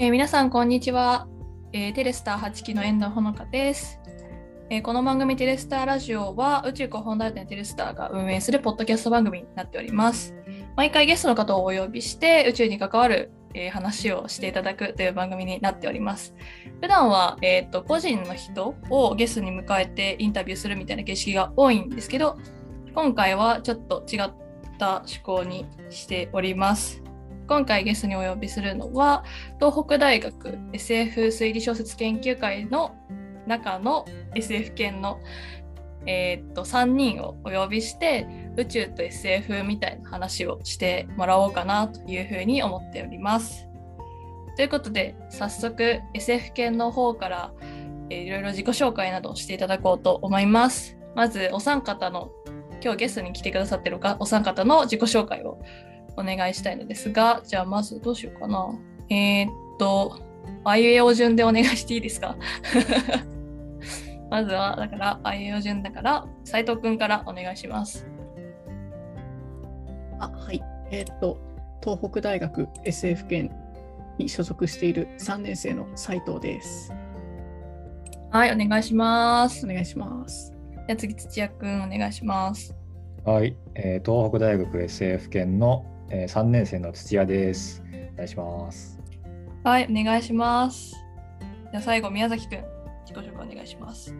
[0.00, 1.28] えー皆さん、こんにちは。
[1.72, 4.00] えーテレスター8期の遠藤ほのかです、
[4.68, 10.34] えーこの番組テレスターラジオは宇宙広報代理店テレスターが運営するポッドキャスト番組になっております。
[10.74, 16.34] 毎回ゲストの方をお呼びして宇宙に関わる、えー話をしていただくという番組になっております。
[16.80, 22.36] 普段は、えー、と個人の人をゲストに迎えてインタビューするみたいな形式が多いんですけど、
[22.96, 24.18] 今回はちょっと違っ
[24.76, 27.03] た趣向にしております。
[27.46, 29.24] 今回ゲストにお呼びするのは
[29.58, 32.94] 東北大学 SF 推理小説研究会の
[33.46, 35.20] 中の SF 研の、
[36.06, 38.26] えーっと3人をお呼びして
[38.56, 43.68] 宇宙と SF みたいな話をしてもらおうかなというふうに思っております。
[44.56, 47.52] ということで早速 SF 研の方から、
[48.10, 50.96] えーいろいろ自己紹介などをしていただこうと思います。
[51.14, 52.30] まずお三方の
[52.82, 55.58] 今日ゲストに来てくださってるお三方の自己紹介を
[56.16, 58.68] お願いしたいのですが、じゃあまずどうしようかな。
[59.10, 60.18] えーっと、
[60.64, 62.36] あいうえお順でお願いしていいですか？
[64.30, 68.06] まずは、だから、あいうえお順だから、斉藤くんからお願いします。
[70.18, 70.62] あはい。
[70.90, 71.38] えーっと、
[71.82, 73.50] 東北大学 SF 研
[74.18, 76.92] に所属している3年生の斉藤です。
[78.30, 79.64] はい、お願いします。
[79.66, 80.52] お願いします。
[80.86, 82.74] じゃあ次、土屋くんお願いします。
[83.24, 87.82] はい、えー東北大学 SF 研の、えー、3年生の土屋です。
[88.14, 89.00] お願いします。
[89.64, 90.92] はい、お願いします。
[91.72, 92.64] じゃあ最後、宮崎くん、
[93.04, 94.12] 自己紹介お願いします。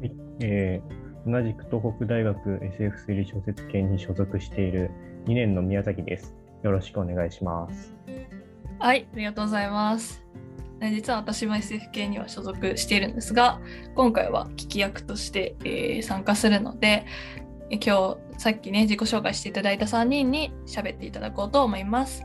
[0.00, 4.90] はいえー同じく東北大学 SF 推理小説研に所属している
[5.26, 6.34] 2年の宮崎です。
[6.62, 7.92] よろしくお願いします。
[8.78, 10.24] はい、ありがとうございます。
[10.80, 13.60] え実は私も SF 系には所属しているんですが、
[13.94, 17.04] 今回は聞き役として、えー参加するので、え
[17.78, 22.24] 今日さっきね、自己紹介していただいた3人に喋っていただこうと思います。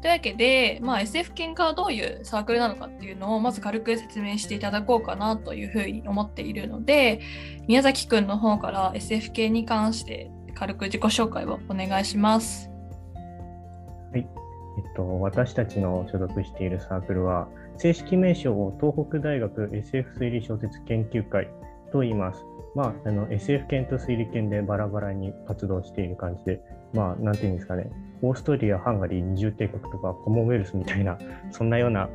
[0.00, 7.20] というわけで、まあ、SF 研がどういうサークルなのかっていうのをまず軽く説明していただこうかなというふうに思っているので、
[7.66, 12.70] 宮崎くんの方から SF 系に関して軽く自己紹介をお願いします。
[14.12, 21.48] はいえっと、私たちの所属しているサークルは、正式名称を東北大学 SF 推理小説研究会
[21.90, 22.44] と言います。
[22.74, 26.60] まあ、あの SF 研と推理研でバラバラに活動している感じで、
[26.92, 27.90] まあ、なんていうんですかね、
[28.22, 31.18] オーストリア、ハンガリー、二重帝国とかコモンウェルスみたいな、
[31.50, 32.08] そんなような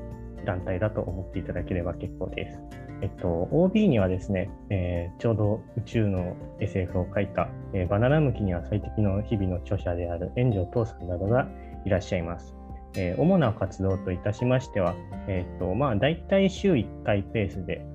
[0.45, 2.59] 団体だと思っていただければ結構です。
[3.01, 11.47] えっと、OB にはですね、えーちょうど宇宙の SF を書いた、えーバナナ向きには最適の日々の著者である炎上父さんなどが
[11.85, 12.55] いらっしゃいます。
[12.97, 14.95] えー主な活動といたしましては、
[15.27, 17.85] えーっとまあ、大体週1回ペースで、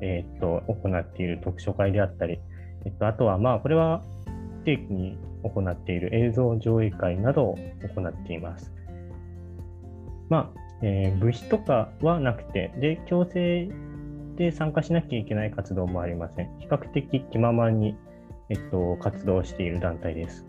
[0.00, 2.38] えーっと行っている読書会であったり、
[2.84, 4.02] えっと、あとは、まあ、これは
[4.64, 7.58] 定期に行っている映像上映会などを
[7.94, 8.72] 行っています。
[10.28, 13.68] まあ、えー部費とかはなくて、で、強制
[14.36, 16.58] で参加しなきゃいけない活動もありません。
[16.58, 17.96] 比較的気ままに、
[18.48, 20.46] えっと、活動している団体です。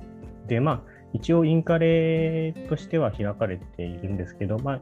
[0.47, 0.81] で、まあ、
[1.13, 4.81] 一応インカレとしては開かれているんですけど、まあ、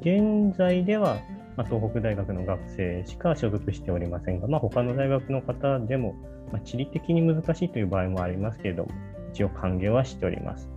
[0.00, 1.18] 現在では、
[1.58, 6.14] まあ、東北大学の学生しか所属しておりませんが、まあ、他の大学の方でも、
[6.52, 8.90] まあ、地理的に難しいという場合もありますけれども、
[9.32, 10.70] 一応歓迎はしております。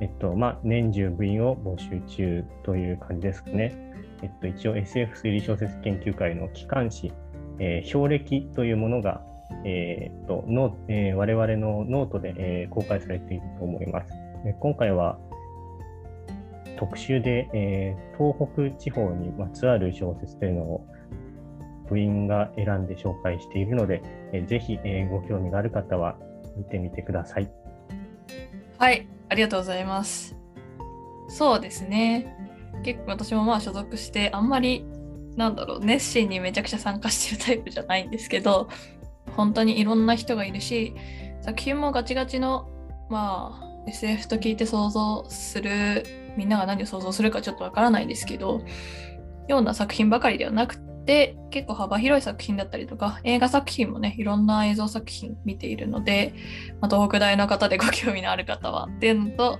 [0.00, 3.72] えっと、まあ、年中部員を募集中という感じですかね。
[4.22, 7.12] えっと、一応 SF 推理小説研究会の機関誌、
[7.60, 9.22] えー標歴というものが、
[9.64, 14.12] えーっとノえー我々のノートで、え公開されていると思います。
[14.58, 15.20] 今回は
[16.80, 20.86] 特集で、えー東北地方にまつわる小説というのを
[21.88, 24.02] 部員が選んで紹介しているので、
[24.32, 26.16] えーぜひ、えーご興味がある方は
[26.56, 27.50] 見てみてください。
[28.78, 30.36] はい、ありがとうございます。
[31.28, 32.34] そうですね。
[32.82, 34.86] 結構私もまあ所属してあんまり
[35.36, 38.68] なんだろう熱心にめちゃくちゃ参加してるタイプじゃないんですけど
[39.36, 40.94] 本当にいろんな人がいるし
[41.42, 42.68] 作品もガチガチの
[43.10, 48.62] まあ SF と聞いて想像するみんなが何を想像するかちょっとわからないですけど
[49.48, 56.34] ような作品ばかりではなくて結構幅広い作品だったりとか映画作品もねいろんな映像作品見ているので、
[56.80, 59.58] まあ、東北大の方でご興味のある方はっていうのと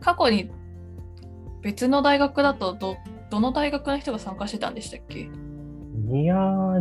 [0.00, 0.50] 過去に
[1.62, 2.96] 別の大学だとど
[3.30, 5.28] どの大学の人が参加してたんでしたっけ？
[5.94, 6.34] 宮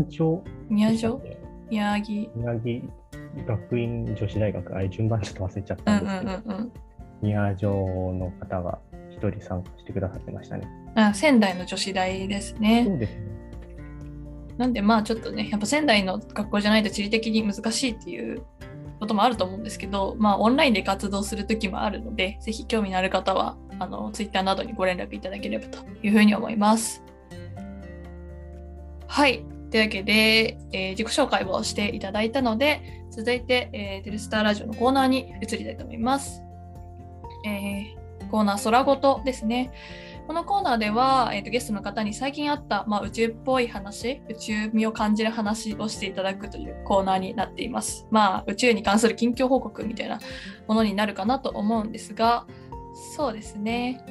[0.10, 0.44] 城。
[0.70, 1.22] 宮城？
[1.70, 2.32] 宮城。
[2.36, 2.82] 宮城。
[3.46, 6.72] 学院女子大学、あれ順番ちょっと忘れちゃっうんたうんんですけど、うんうん。
[7.22, 7.72] 宮城
[8.14, 8.80] の方が
[9.20, 10.68] 一人参加してくださってましたね。
[10.96, 13.22] あ仙台の女子大ですねそうですね。
[14.58, 18.44] なんでまあちょっとねやっぱ仙台の学校じゃないと地理的に難しいっていう
[19.00, 27.02] こともあると思うんですけど、まあ、オンラインで活動する時もあるので、ぜひ興味のある方は、あの、ツイッターなどにご連絡いただければというふうに思います。
[29.08, 29.46] はい。
[29.72, 36.42] というわけで、えー自己紹介をしていただいたので、続いて、えーテレスターラジオのコーナーに移りたいと思います。
[37.46, 37.99] えー
[38.30, 39.72] コーナー空ごとですね。
[40.28, 48.08] このコーナーでは、えーとゲストの方に最近あった、まあ、宇宙っぽい話、宇宙味を感じる話をしていただくというコーナーになっています。
[48.12, 50.20] まあ、宇宙に関する近況報告みたいな
[50.68, 52.46] ものになるかなと思うんですが、
[53.16, 54.04] そうですね。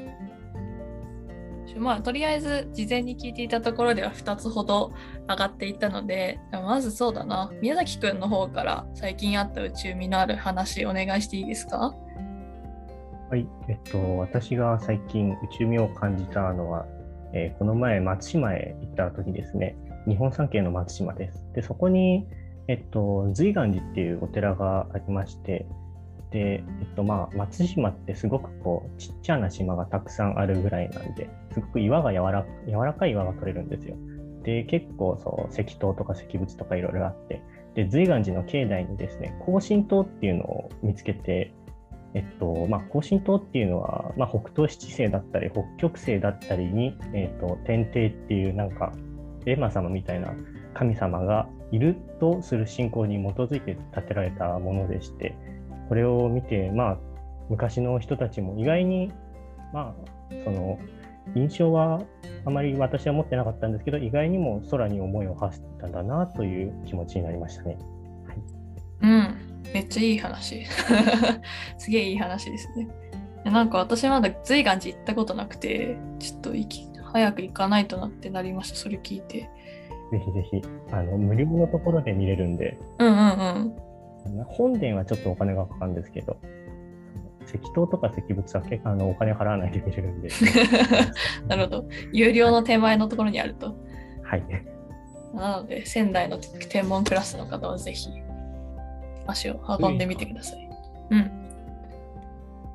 [1.77, 4.93] まあ、とりあえず事前に聞いていたところでは2つほど
[5.29, 11.95] 上がっていたので、まずそうだな、宮崎くんの方から最近あった宇宙味のある話お願いしていいですか？
[13.31, 16.87] はい、えっと、私が最近宇宙味を感じたのは、
[17.35, 19.77] えーこの前松島へ行った時ですね、
[20.09, 21.45] 日本三景の松島です。
[21.55, 22.27] で、そこに、
[22.69, 25.67] えっと、随岩寺っていうお寺がありまして、
[26.31, 33.97] で、えっと、まあ、松島ってすごくこう、ちっちゃな島がたくさんあるぐらいなんで、すごく岩が柔ら柔らかい岩が取れるんですよ。
[34.43, 37.43] で、結構そう、石塔とか石仏とかいろいろあって、
[37.75, 41.53] で、随岩寺の境内にですね、高神塔っていうのを見つけて、
[42.19, 48.93] えっとまあ、高神島っていうのは、まあ、北東七星だったり北極星だったりに、えっと、天帝っていうなんか
[49.47, 50.35] エマ様みたいな
[50.75, 55.37] 神様がいるとする信仰に基づいて建てられたものでして
[55.89, 56.99] これを見て、まあ、
[57.51, 59.13] 昔の人たちも意外に、
[59.73, 60.81] まあ、その
[61.37, 62.03] 印象は
[62.45, 67.79] あまり私は持ってなかったんですけど意外にも空に思いを馳せたんだなという気持ちになりましたね。
[69.03, 70.65] うん、めっちゃいい話。
[71.79, 72.89] すげえいい話ですね。
[73.45, 79.51] なんか私まだ随岩寺行ったことなくて、ちょっと行き早く行かないとなってなりました、それ聞いて。
[80.11, 83.75] ぜひぜひあの無料のところで見れるんでうんうん
[84.27, 84.45] うん。
[84.47, 86.39] 本殿はちょっとお金がかかるんですけど、
[87.47, 90.29] 石塔とか石仏はあのお金払わないで見れるんで。
[91.49, 91.89] なるほど。
[92.13, 93.75] 有料の手前のところにあると。
[94.23, 94.43] はい。
[95.35, 98.09] なので、仙台の天文クラスの方はぜひ
[99.29, 100.69] 足を運んでみてください。
[101.11, 101.31] うん。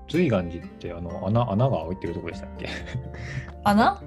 [0.10, 2.68] 随岩寺ってあの穴穴が開いてるとこでしたっけ？
[3.64, 4.02] 穴？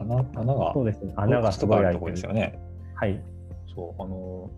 [0.00, 1.12] 穴穴がそうですね。
[1.16, 2.58] 穴がすごいあるとこ開いてるですよね。
[2.94, 3.20] はい。
[3.74, 4.50] そう、あの、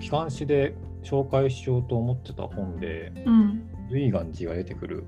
[0.00, 3.62] 機関誌で紹介しようと思ってた本で、うん。
[3.90, 5.04] 随岩寺が出てくる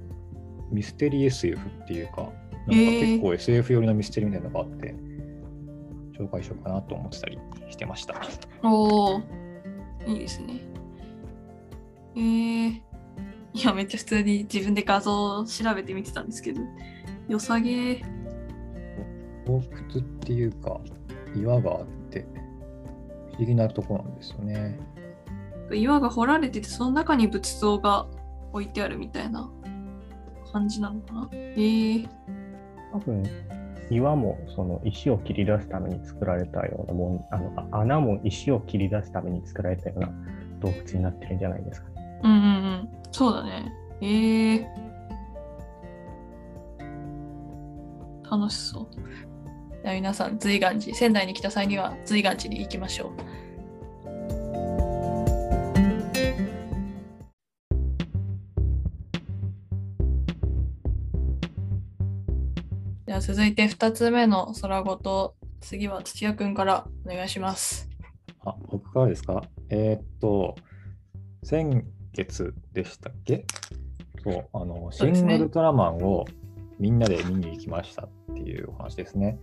[0.70, 2.32] ミステリー SF っていうか、なんか
[2.70, 4.94] えー結構 SF 寄りのミステリーみたいなのがあって、
[6.19, 7.38] 紹介しようかなと思ってたり
[7.69, 8.14] してました。
[8.62, 9.20] おお、
[10.06, 10.61] いいですね。
[12.17, 12.81] えー、
[13.53, 16.61] いや、めっちゃ普通に自分で画像を調べてみてたんですけど、
[17.29, 18.03] 良さげー。
[19.45, 20.81] 洞窟っていうか、
[21.37, 22.27] 岩があって、
[23.33, 24.79] 不思議なとこなんですよね。
[25.73, 28.07] 岩が掘られてて、その中に仏像が
[28.53, 29.51] 置いてあるみたいな
[30.53, 31.29] 感じなのかな。
[31.33, 32.09] えー、
[32.93, 33.25] 多分、
[33.91, 40.09] 岩もその石を切り出すために作られたようなもん、あのあ穴も石を切り出すために作られたような
[40.61, 41.95] 洞窟になってるんじゃないですかね。
[42.23, 42.39] うんうんう
[42.85, 42.89] ん。
[43.13, 43.73] そうだね。
[44.01, 44.65] えー、
[48.31, 48.89] 楽しそう。
[49.83, 53.11] じゃあ皆さん、随岩寺、仙台に来た際には随岩寺に行きましょう。
[63.06, 67.89] じゃあ続いて2つ目の空ごと、次は土屋くんからお願いします。
[68.44, 69.43] あ、僕からですか？
[69.70, 70.56] えーっと、
[71.44, 71.85] 先
[72.17, 73.44] 月でしたっけ？
[74.25, 76.25] そう、あの、シングルトラマンを
[76.79, 79.39] みんなで見に行きましたっていうお話ですね。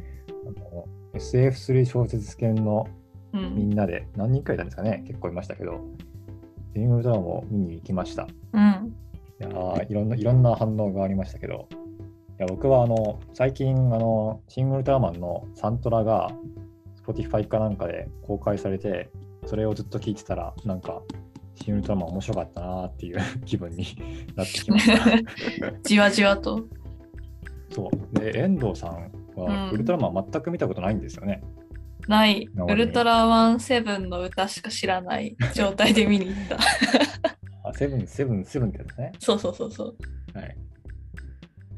[0.46, 2.88] あの SF3 小説犬の
[3.34, 3.56] うん。
[3.56, 5.03] みんなで、何人かいたんですかね？
[5.08, 5.80] 結構いましたけど、
[6.75, 8.27] シングルトラマンを見に行きました。
[8.53, 8.96] うん。
[9.39, 11.75] いやーいろんないろんな反応がありましたけど、い
[12.38, 16.32] や僕はあの最近あの、シングルウルトラマンのサントラが
[17.08, 19.10] Spotify かなんかで公開されて、
[19.48, 21.01] それをずっと聴いてたら、なんか、
[21.63, 23.86] シングルウルトラマン面白かったなーっていう 気分に
[24.36, 25.79] なってきました。
[25.84, 26.65] じわじわと。
[27.72, 28.20] そう。
[28.20, 31.41] で、遠藤さんはうんウルトラマン全く見たことないんですよね。
[32.08, 32.46] ない。
[32.48, 36.58] なるほどねウルトラマンセブンの歌しか知らない状態で見に行った。
[37.70, 39.12] あ、セブン、セブン、セブンってやつね。
[39.20, 40.38] そうそうそうそう。
[40.38, 40.58] はい。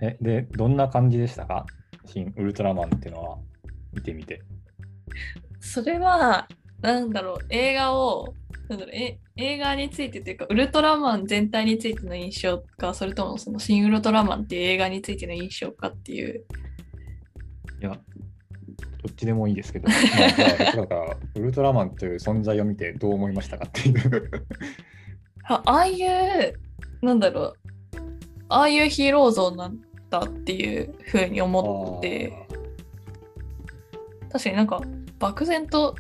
[0.02, 1.66] え、で、どんな感じでしたか？
[2.06, 3.38] 新ウルトラマンっていうのは
[3.94, 4.42] 見てみて。
[5.60, 6.48] それは、
[6.82, 8.34] なんだろう、映画を、
[8.68, 16.46] なんだろうえ映画についてというか、ウルトラマン全体についての印象か、それともそのシン・ウルトラマンっていう映画についての印象かっていう。
[17.82, 17.98] いや、ど
[19.12, 19.94] っちでもいいですけど、ま
[20.84, 24.32] あ、から、ウルトラマンという存在を見てどう思いましたかっていう
[25.48, 26.60] あああいう、
[27.04, 27.54] なんだろう、
[28.50, 29.80] ああいうヒーロー像なん
[30.10, 32.48] だっていうふうに思って、
[34.32, 34.82] 確かになんか
[35.20, 35.96] 漠然と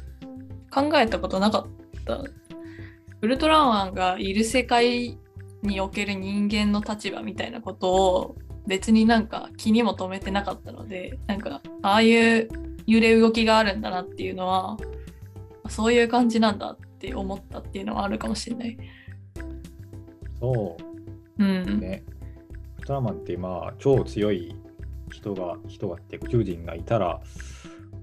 [0.71, 1.67] 考えたことなかっ
[2.05, 2.23] た。
[3.25, 5.17] ウルトラマンがいる世界
[5.63, 8.35] における人間の立場みたいなことを
[8.67, 12.47] 別になんか気にも留めてなかったので、なんかああいう
[12.85, 14.77] 揺れ動きがあるんだなっていうのは、
[15.69, 18.77] そういう感じなんだって思ったっていうのはあるかもしれない。
[20.39, 20.77] そ
[21.39, 21.79] ううん。
[21.79, 22.03] ね。
[22.77, 24.53] ウルトラマンってまあ超強い
[25.09, 27.19] 人が人がって宇宙人がいたら、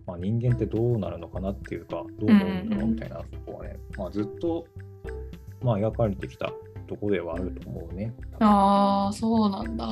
[0.04, 4.66] まあ、人間ってどうなるのかなっていうかどう思うんだろうみたいなとこはね、まあ、ずっと、
[5.62, 6.46] まあ、描かれてきた
[6.86, 8.12] ところではあると思うね。
[8.40, 9.86] ああ、そうなんだ。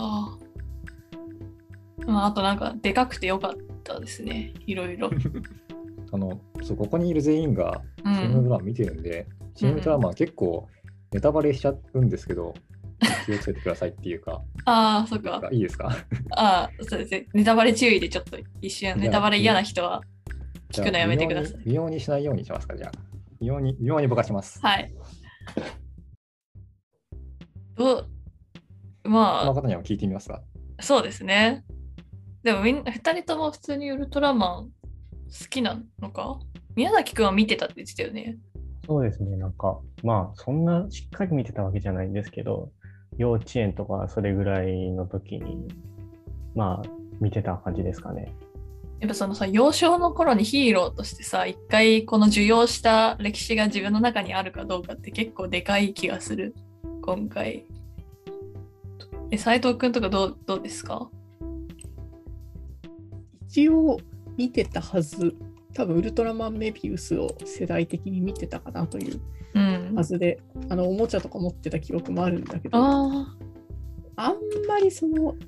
[2.06, 3.52] まあ、あとなんかでかくてよかっ
[3.84, 4.52] たですね。
[4.66, 5.10] いろいろ。
[6.12, 8.44] あのそうここにいる全員がうシン・ウルトん。
[8.44, 10.66] ラマン見てるんで、シン・ウルトラマン結構
[11.12, 12.52] ネタバレしちゃうんですけど、
[13.26, 15.40] 気をつけてくださいっていうか、ああ、そっか。
[15.52, 15.88] いいですか？
[16.30, 17.26] ああ、そうですね。
[17.32, 20.02] ネタバレ注意でちょっと一瞬、ネタバレ嫌な人は
[20.72, 21.62] 聞くのやめてください。
[21.64, 22.92] 微妙に微妙にしないようにしますか、じゃあ。
[23.40, 24.58] 微妙に、微妙にぼかします。
[24.60, 24.92] はい。
[27.76, 28.08] ど う
[29.02, 30.42] このま方には聞いてみますか？
[30.78, 31.64] あ、そうですね。
[32.42, 34.72] でもみんな、二人とも普通にウルトラマン好
[35.48, 36.38] きなのか？
[36.76, 38.38] 宮崎くんは見てたって言ってたよね。
[38.86, 42.72] そうですね、なんか、まあ、そんなしっかり見てたわけじゃないんですけど、
[43.18, 45.68] 幼稚園とかそれぐらいの時に、
[46.54, 46.88] まあ、
[47.20, 48.32] 見てた感じですかね。
[49.00, 56.54] やっぱそのさ幼少の頃にヒーローとしてさ一回この受容した歴史が自分の中にあるかどうかって結構でかい気がする。
[57.00, 57.64] 今回。
[59.30, 61.08] え斉藤くんとかどうどうですか？
[63.48, 63.98] 一応
[64.36, 65.34] 見てたはず、
[65.72, 69.20] 多分ウルトラマンメビウスを世代的に見てたかなという
[69.54, 69.94] うん。
[69.94, 73.34] はずで、あのおもちゃとか持ってた記憶もあるんだけど、あ
[74.16, 74.34] あん
[74.68, 75.38] まりその、うん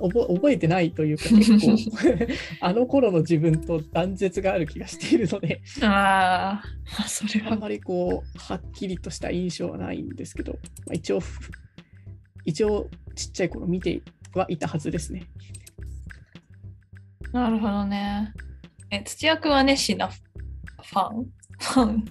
[0.00, 1.76] 覚覚えてないというか、結構
[2.60, 6.62] あの頃の自分と断絶がある気がしているので、ーあ
[6.98, 7.52] あそれは。
[7.52, 10.52] あんまりこう、はっきりとした印象はないんですけど、
[10.86, 11.20] まあ、一応、
[12.44, 14.02] 一応ちっちゃい頃見て
[14.34, 15.24] はいたはずですね。
[17.32, 18.32] なるほどね。
[18.90, 21.26] え土屋くんは熱心なファン？
[21.60, 22.04] ファン？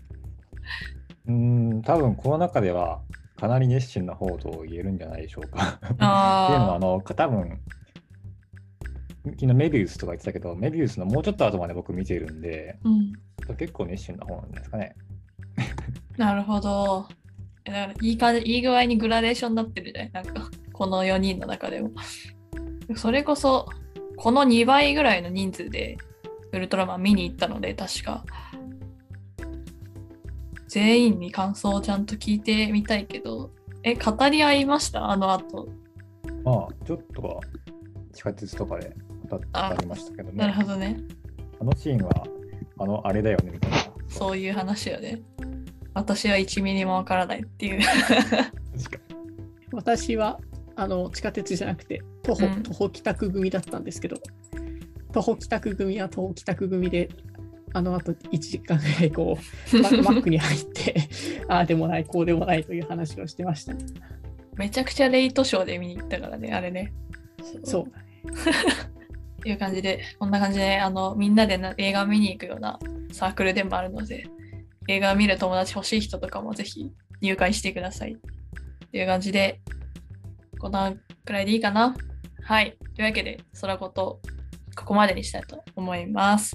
[1.27, 1.33] うー
[1.77, 3.01] ん、多分この中では
[3.39, 5.79] かなり熱心な方と言えるんじゃないでしょうか。
[5.85, 7.59] っていうのは、ああの、多分
[9.25, 13.13] 昨日メビウスとか言ってたけど、メビウスのもうちょっと後まで僕見てるんで、ーうん
[13.57, 14.95] 結構熱心な方なんですかね。
[16.17, 17.07] なるほど。
[17.65, 20.11] えだからいい感じ、いい具合にグラデーションになってるじゃない？
[20.11, 21.91] なんか、この4人の中でも。
[22.95, 23.67] それこそ、
[24.17, 25.97] この2倍ぐらいの人数で
[26.51, 28.23] ウルトラマン見に行ったので、確か。
[30.69, 33.51] 全員に感想をちゃんと聞いてみたいけど、
[33.83, 35.09] え、語り合いました？
[35.09, 35.67] あの後。
[36.45, 37.41] まあ、ちょっとは
[38.13, 38.95] 地下鉄とかで
[39.29, 40.63] 語ってありましたけどなるね。
[40.63, 40.97] ほどね。
[41.59, 42.23] あのシーンは、
[42.77, 43.77] あの、あれだよねみたいな。
[44.07, 45.21] そういう話よね。
[45.93, 47.81] 私は1ミリもわからないっていう。
[47.81, 49.03] 確か
[49.71, 50.39] 私は
[50.75, 54.17] あの地下鉄じゃなくて徒歩,、うん徒歩帰宅組だったんですけど
[55.11, 57.09] 徒歩帰宅組は徒歩帰宅組で
[57.73, 59.37] あのあと1時間ぐらいこ
[59.73, 60.95] うママ ックに入って
[61.47, 63.85] ああでもないこうでもないという話をしてましたね。
[64.59, 66.91] めちゃくちゃレイトショーで見に行ったからね、あれね。
[67.63, 68.21] そうだね。
[69.39, 72.77] っていう感じで、こんな感じで、あの、みんなでな映画見に行くような
[73.13, 74.27] サークルでもあるので、
[74.89, 78.15] 映画を見る友達欲しい人とかもぜひ入会してください。
[78.15, 79.61] っていう感じで、
[80.59, 80.91] こんな
[81.23, 81.95] くらいでいいかな。
[82.43, 82.75] はい。
[82.95, 84.19] というわけで、空ごと、
[84.75, 86.53] ここまでにしたいと思います。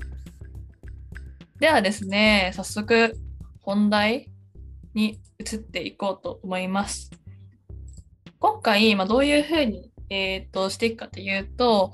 [1.65, 3.17] ではですね、早速、
[3.63, 4.31] 本題
[4.93, 7.11] に移っていこうと思います。
[8.39, 11.93] 今回、まあ、どういうふうに、えー、としていくかというと、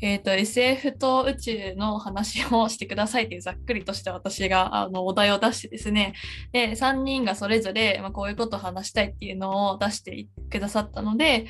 [0.00, 6.14] えー、と SF と宇宙の話をしてくださいというざっくりとした私があのお題を出してですね
[6.52, 11.48] で3人がそれぞれ、まあ、こういうことを話したいっていうのを出してくださったので、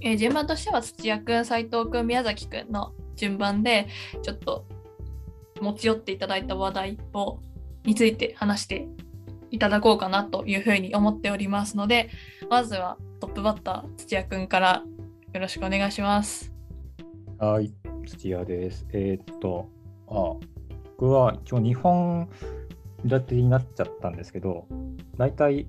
[0.00, 3.88] えー順番としては土屋くん斉藤くん宮崎くんの順番で
[4.22, 4.64] ちょっと
[5.60, 7.40] 持ち寄っていただいた話題を
[7.84, 8.88] について話して
[9.50, 12.10] いただこうかなというふうに思っておりますので
[12.50, 14.82] まずはトップバッター土屋くんから
[15.32, 16.52] よろしくお願いします。
[17.38, 17.72] はい、
[18.06, 18.86] 土屋です。
[18.92, 19.68] えーっと、
[20.08, 20.34] あ
[20.98, 22.28] 僕は一応日本
[23.04, 24.66] 立てになっちゃったんですけど、
[25.16, 25.66] 大体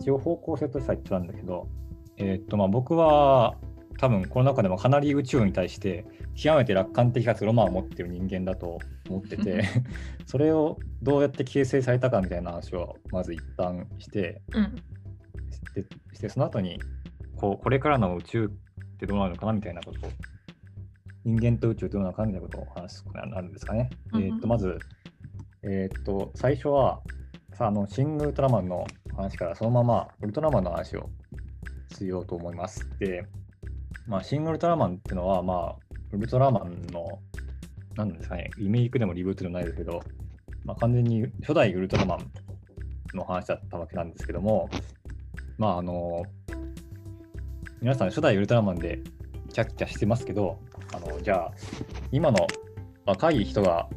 [0.00, 1.68] 一応方向性としては一緒なんだけど、
[2.16, 3.54] えーっと、まあ僕は
[3.98, 6.04] 多分この中でもかなり宇宙に対して
[6.36, 8.78] 極めて楽観的かつロマンを持っている人間だと
[9.08, 9.64] 思ってて
[10.26, 14.74] それをどうやって形成されたかみたいな話をまず一旦してうん。
[15.74, 16.80] でしてその後に
[17.36, 20.10] こうこれからの宇宙ってどうなるのかなみたいなことを
[21.24, 23.90] 人間と宇宙ってどうなのかみたいなことを話すことになるんですかね。
[24.12, 24.78] うんうんえーっとまず、
[25.62, 27.02] えーっと最初は
[27.52, 31.08] さあのシングルトラマンの話からそのままウルトラマンの話を
[31.96, 32.86] しようと思います。
[32.98, 33.26] で、
[34.06, 35.85] まあ、シングルトラマンっていうのは、まあ、
[36.16, 37.20] ウルトラマンの、
[37.94, 40.02] なんですかね、リメイクでもリブートでもないですけど、
[40.64, 42.30] まあ、完全に初代ウルトラマン
[43.14, 44.68] の話だったわけなんですけども、
[45.58, 46.24] まあ、あの、
[47.80, 49.00] 皆さん初代ウルトラマンで
[49.52, 50.58] キャッキャしてますけど、
[50.94, 51.52] あのじゃあ、
[52.12, 52.46] 今の
[53.04, 53.88] 若い人が、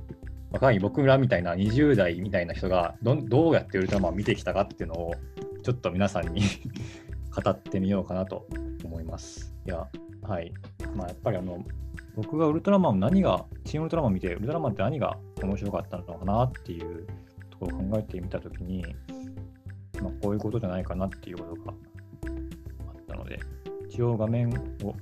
[0.51, 5.13] 若い僕らみたいな20代みたいな人がどどうやってウルトラマンを見てきたかっていうのを
[5.63, 6.41] ちょっと皆さんに
[7.43, 8.47] 語ってみようかなと
[8.83, 9.53] 思います。
[9.65, 9.87] いや、
[10.23, 10.53] はい。
[10.95, 11.63] まあ、やっぱりあの、
[12.15, 17.07] 僕がウルトラマン何が、新ウルトラマン見て、ウルトラマンって何が面白かったのかなっていう
[17.49, 18.83] ところを考えてみたときに、
[20.01, 21.73] まあ、こういうことじゃないかなっていうことが
[22.87, 23.39] あったので、
[23.89, 24.49] 一応画面
[24.83, 24.95] を、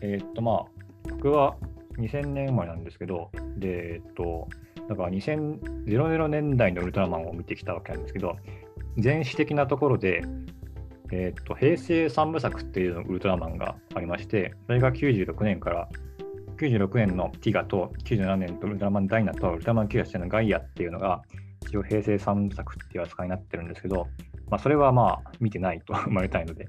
[0.00, 0.64] えーっと、まあ、
[1.10, 1.56] 僕は
[1.98, 4.48] 2000年生まれなんですけど、で、えーっと、
[4.88, 8.36] だから2000年代のウルトラマンを見てきたわけなんですけど、
[8.98, 10.22] 全史的なところで、
[11.12, 15.88] えーっと平成三部作っていうウルトラマンがありまして、それが96年から
[16.64, 21.22] 96年のティガと97年とウルトラマンダイナとウルトラマン98年のガイアっていうのが
[21.66, 24.06] 一応平成三部作っていう扱いになってるんですけど、
[24.50, 26.68] まあ、それはまあ見てないと 生まれたいので。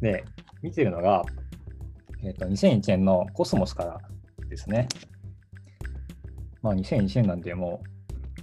[0.00, 0.24] で、
[0.62, 1.24] 見てるのが、
[2.22, 4.00] えーと2001年のコスモスから
[4.48, 4.88] ですね。
[6.62, 7.90] まあ2001年なんでもう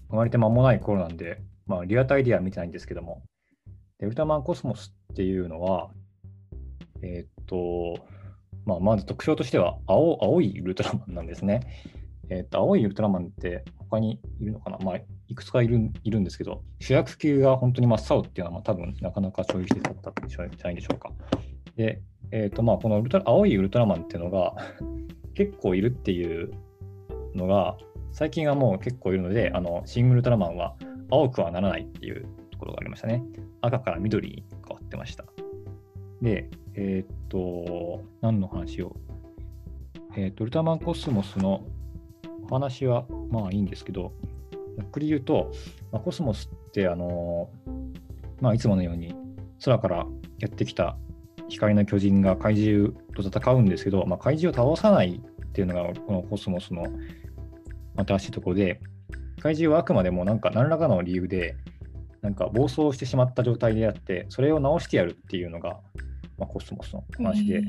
[0.10, 3.24] 生まれて間もない頃なんで、まあリアタイでは見てないんですけども、
[4.00, 5.90] でウルトラマンコスモスっていうのは、
[7.02, 8.06] えーっと、
[8.68, 11.62] まあ、まず特徴としては青青いウルトラマンなんですね。
[12.30, 14.78] えーっと、青いウルトラマンって他にいるのかな？
[14.80, 14.98] まあ、
[15.30, 21.12] いくつかいるいるんですけど、主役級が本当に真っ青っていうのはまあ多分なかなかそういう人だったんじゃないでしょうか。
[21.78, 22.02] で、
[22.32, 24.54] えーっと、まあ、このウルトラ青いウルトラマンっていうのが
[25.34, 26.52] 結構いるっていう
[27.34, 27.78] のが、
[28.12, 30.76] 最近はもう結構いるので、あのシングルウルトラマンは
[31.10, 33.24] 青くはならないっていうところがありましたね。
[33.62, 35.24] 赤から緑に変わってました。
[36.22, 38.96] で、えーっと、何の話を？
[40.16, 41.64] えーと、ウルトラマンコスモスの
[42.50, 44.14] お話はまあいいんですけど、
[44.78, 45.52] ざっくり言うと、
[45.92, 47.50] まあ、コスモスって、あの
[48.42, 49.14] まあ、いつものように
[49.64, 50.06] 空から
[50.40, 50.98] やってきた
[51.50, 56.86] 光の巨人が怪獣と戦うんですけど、まあ、怪獣を倒さないっていうのがこのコスモスの
[57.96, 58.80] 新しいところで、
[59.42, 61.56] 怪獣はあくまでもなんか何らかの理由で、
[62.22, 65.80] なんか暴走してしまった状態であって、それを直してやるっていうのが、
[66.38, 67.62] まあ、コスモスの話で、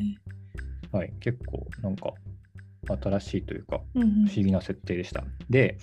[0.92, 2.12] はい、結構なんか
[3.00, 4.10] 新しいというか、うんうん。
[4.26, 5.24] 不思議な設定でした。
[5.50, 5.78] で、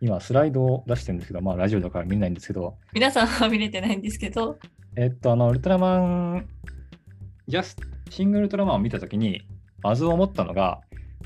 [0.00, 4.58] 今スライドを出してるんですけど、まあラジオだから見れないんですけど、皆さんは見れてないんですけど、
[4.96, 6.48] えっと、あの、ウルトラマン、
[7.46, 7.76] ジャス
[8.10, 9.42] シングルウルトラマンを見たときに、
[9.82, 10.80] まず思ったのが、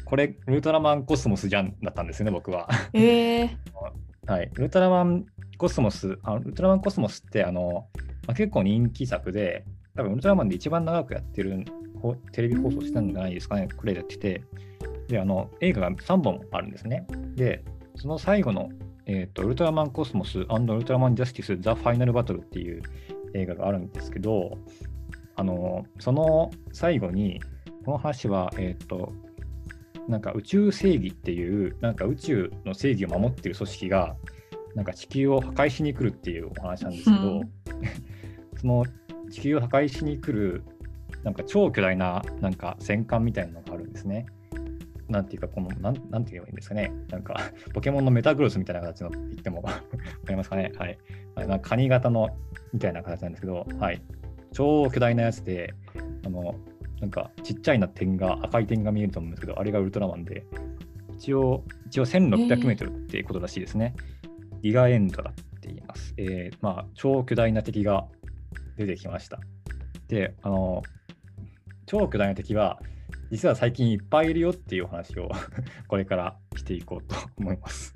[0.05, 2.69] これ、ウルトラマンコスモスじゃんだったんですよね、僕は。
[2.93, 3.49] えー、
[4.27, 4.51] はい。
[4.55, 5.27] ウルトラマン
[5.57, 7.89] コスモス、あウルトラマンコスモスって、あの、
[8.27, 9.65] まあ、結構人気作で、
[9.97, 11.65] 多分ウルトラマンで一番長くやってる
[12.01, 14.43] ほテレビ放送してたんじゃないですかね、これやってて。
[15.09, 17.07] で、あの、映画が3本あるんですね。
[17.35, 17.65] で、
[17.97, 18.71] その最後の、
[19.07, 22.83] えっ、と、ウルトラマンコスモスウルトラマンジャスティス・ザ・ファイナル・バトルっていう
[23.35, 24.59] 映画があるんですけど、
[25.37, 27.41] あの、その最後に、
[27.85, 29.13] この話は、えっ、と、
[30.09, 34.17] なんか宇宙正義っていう、なんか宇宙の正義を守っている組織が、
[34.75, 37.51] なんか地球を破壊しに来るっていうお話なんですけど、うん
[38.59, 38.85] その
[39.35, 40.63] 地球を破壊しに来る、
[41.25, 44.27] なんか超巨大ななんか戦艦みたいなのがあるんですね。
[45.09, 46.93] なんていうか、この、なんなんて言えばいいんですかね。
[47.11, 47.37] なんか、
[47.75, 49.83] ポケモンのメタグロスみたいな形のって言っても わか
[50.29, 50.73] りますかね？
[50.77, 50.99] はい。
[51.35, 52.29] はいなんかカニ型の
[52.73, 54.01] みたいな形なんですけど、はい。
[54.53, 55.75] 超巨大なやつで、
[56.25, 56.55] あの、
[57.01, 60.47] なんかちっちゃいな点が、赤い点が見えると思うんですけど、あれがウルトラマンで、
[61.17, 63.95] 一応、一応1600メートルっていうことらしいですね。
[64.63, 66.15] ギガエンドだって言います。
[66.17, 68.07] えーまあ、超巨大な敵が
[68.77, 69.39] 出てきました。
[70.09, 70.83] で、あの、
[71.87, 72.81] 超巨大な敵は、
[73.31, 75.31] 実は最近いっぱいいるよっていうお話を
[75.89, 77.93] これからしていこうと思います。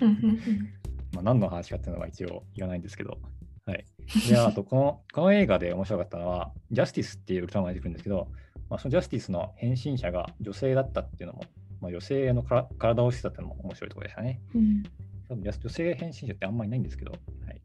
[1.14, 3.18] まあ、何の話かっていうのは一応言わないんですけど。
[3.66, 3.84] はい。
[4.28, 8.28] で、あとこの、 この映画で面白かったのは、ジャスティスっていうウルトラマンが出てくるんですけど、
[8.70, 11.44] まあ、そのジャスティスの変身者が女性だったっていうのも、
[11.80, 14.40] まあ、女性のから体をしてたっていうのも面白いところでしたね。
[14.54, 14.82] うん
[15.28, 17.18] 多分女性変身者ってあんまりないんですけど、は
[17.52, 17.60] い。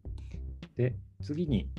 [0.76, 1.70] で、次に、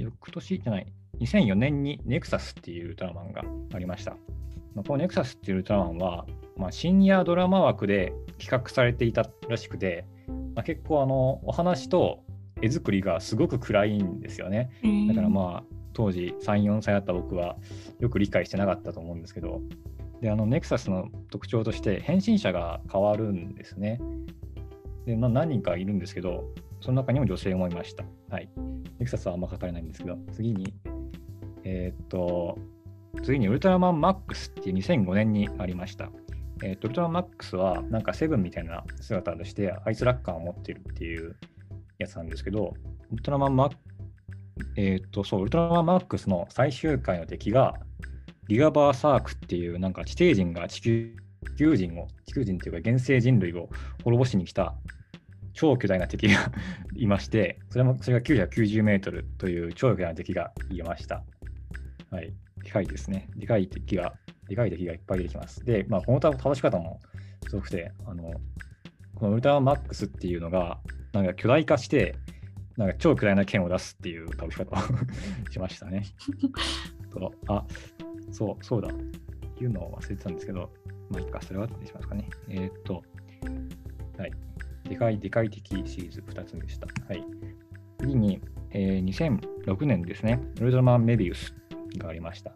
[0.00, 0.86] 翌年じゃない、
[1.20, 4.12] 2004年にネクサスっていうウルトラマンがありました。
[4.74, 10.04] まあこのネクサスっていうウルトラマンは、まあ、深夜ドラマ枠で企画されていたらしくて、
[10.54, 12.22] まあ、結構あのお話と
[12.62, 14.70] 絵作りがすごく暗いんですよね。
[15.08, 17.56] だからまあ当時3、4歳だった僕は
[17.98, 19.60] よく理解してなかったと思うんですけど、
[20.20, 24.00] であのネクサスの特徴として変身者が変わるんですね。
[25.06, 26.44] で、まあ、何人かいるんですけど、
[26.80, 28.04] その中にも女性もいました。
[28.30, 28.48] はい。
[28.98, 30.72] ネクサスはあんま語れないんですけど、次に、
[31.64, 32.58] えーっと、
[33.22, 36.10] 次にウルトラマンマックスっていう2005年にありました。
[36.62, 41.36] えーっと、ウルトラマンマックスはなんかセブンみたいな姿としてアイスラッカーを持ってるっていう
[41.98, 42.74] やつなんですけど、
[43.12, 43.78] ウルトラマンマックス
[44.76, 47.74] えーっと、そう、ウルトラマンマックスの最終回の敵が、
[48.48, 51.14] リガバーサークっていうなんか地底人が地球
[51.56, 53.68] 地球人を、地球人っていうか現世人類を
[54.04, 54.74] 滅ぼしに来た
[55.60, 56.50] 超巨大な敵が
[56.96, 61.22] いまして、それもそれが990メートルという超巨大な敵がいました。
[62.10, 62.32] はい。
[62.62, 63.28] でかいですね。
[63.36, 64.14] でかい敵が、
[64.48, 65.62] でかい敵がいっぱい出てきます。
[65.62, 66.98] で、まあ、この倒し方も
[67.46, 68.32] すごくて、あの、
[69.16, 70.80] このウルトラマックスっていうのが、
[71.12, 72.16] なんか巨大化して、
[72.78, 74.78] なんか超巨大な剣を出すっていう倒し方を
[75.52, 76.04] しましたね。
[77.12, 77.66] とあ、
[78.30, 78.88] そう、そうだ。
[79.58, 80.72] 言うのを忘れてたんですけど、
[81.10, 82.30] まあいいか、それは後でしますかね。
[82.48, 83.02] えーっと、
[84.16, 84.32] はい。
[84.90, 86.88] でかい、でかい敵シリーズ2つでした。
[87.08, 87.24] はい。
[88.00, 88.40] 次に、
[88.72, 91.54] えー2006年ですね、ウルトラマンメビウス
[91.96, 92.52] がありました。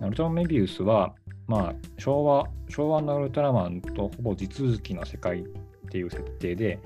[0.00, 1.14] ウルトラマンメビウスは、
[1.46, 5.44] まあ、昭和、昭和のウルトラマンとほぼ地続きの世界っ
[5.90, 6.80] ていう設定で、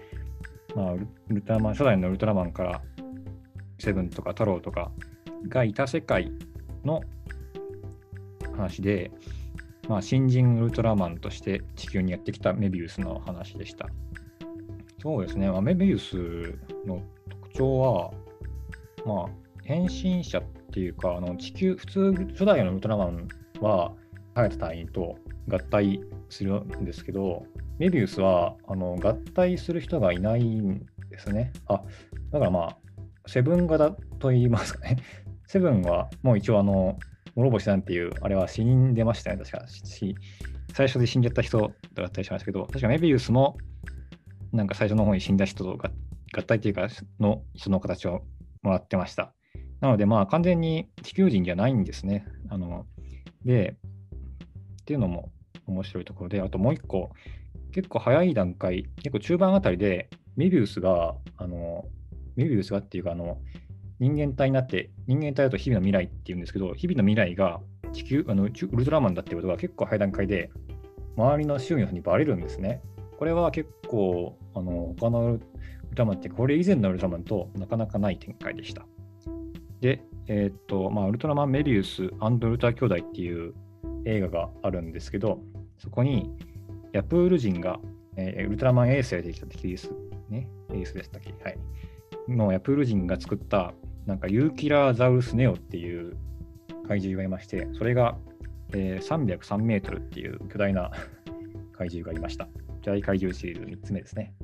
[0.74, 2.82] まあ、ウルトラマン、初代のウルトラマンから、
[3.78, 4.90] セブンとか太郎とか
[5.46, 6.32] がいた世界
[6.84, 7.00] の
[8.56, 9.12] 話で、
[9.88, 13.88] まあ、新人ウルトラマンとして地球にやってきたメビウスの話でした。
[15.04, 16.16] そうですね、まあ、メビウス
[16.86, 18.10] の特徴は、
[19.04, 23.28] まあ、変身者っていうか、あの地球、普通、初代のウルトラマン
[23.60, 23.92] は、
[24.34, 27.44] 生えた隊員と合体するんですけど、
[27.78, 31.52] メビウスはあの合体する人がいないんですね。
[31.66, 31.82] あ、
[32.32, 32.76] だからまあ、
[33.26, 34.96] セブン型と言いますかね。
[35.46, 36.98] セブンはもう一応あの、
[37.36, 39.66] 諸星さんっていう、あれは死んでましたね、確か。
[40.72, 43.58] 最初で死んじゃった人だったりしましたけど、確かメビウスも、
[44.54, 45.76] なんか最初の方に死んだ人と
[46.32, 46.88] 合体っていうか、
[47.18, 48.22] の人の形を
[48.62, 49.34] もらってました。
[49.80, 52.24] なので、まあ、完全に地球人じゃないんですね。
[52.48, 52.86] あの
[53.44, 53.76] で、
[54.82, 55.32] っていうのも
[55.66, 57.10] 面白いところで、あともう一個、
[57.72, 61.84] 結構早い段階、結構中盤あたりで、メビウスが、あの、
[62.36, 63.38] メビウスがっていうか、あの、
[63.98, 67.60] 人間体になって、人間体だと日々の未来っていうんですけど、日々の未来が
[67.92, 70.50] 地球、あのウルトラマンだっていうことが結構早い段階で、
[71.16, 72.80] 周りの周囲の人にバレるんですね。
[73.24, 75.40] これは結構、あの、他のウル
[75.96, 78.86] トラマンって、これ以前のウルトラマンとなかなかない展開でした。
[79.80, 83.54] で、えーっと、まあ、ウルトラマンメビウスウルトラ兄弟っていう
[84.04, 85.40] 映画があるんですけど、
[85.78, 86.30] そこに
[86.92, 87.80] ヤプール人が、
[88.18, 89.90] えーウルトラマンエースで出てきた敵です。
[90.28, 90.46] ね。
[90.68, 91.32] エースでしたっけ？
[91.42, 91.58] はい。
[92.28, 93.72] のヤプール人が作った、
[94.04, 96.14] なんかユーキラーザウルスネオっていう
[96.86, 98.18] 怪獣がいまして、それが、
[98.74, 100.90] えー303メートルっていう巨大な
[101.72, 102.46] 怪獣がいました。
[102.84, 104.34] 巨大怪獣シリーズ3つ目ですね。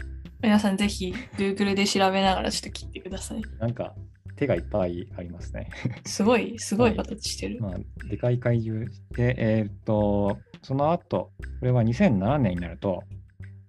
[0.43, 3.43] 皆さんぜひ Google で調べながらちょっと切ってください。
[3.59, 3.95] なんか
[4.37, 5.69] 手がいっぱいありますね。
[6.07, 7.61] すごい、 すごい形してる。
[7.61, 13.05] まあ、でかい怪獣で、えーっと、その後、これは2007年になると、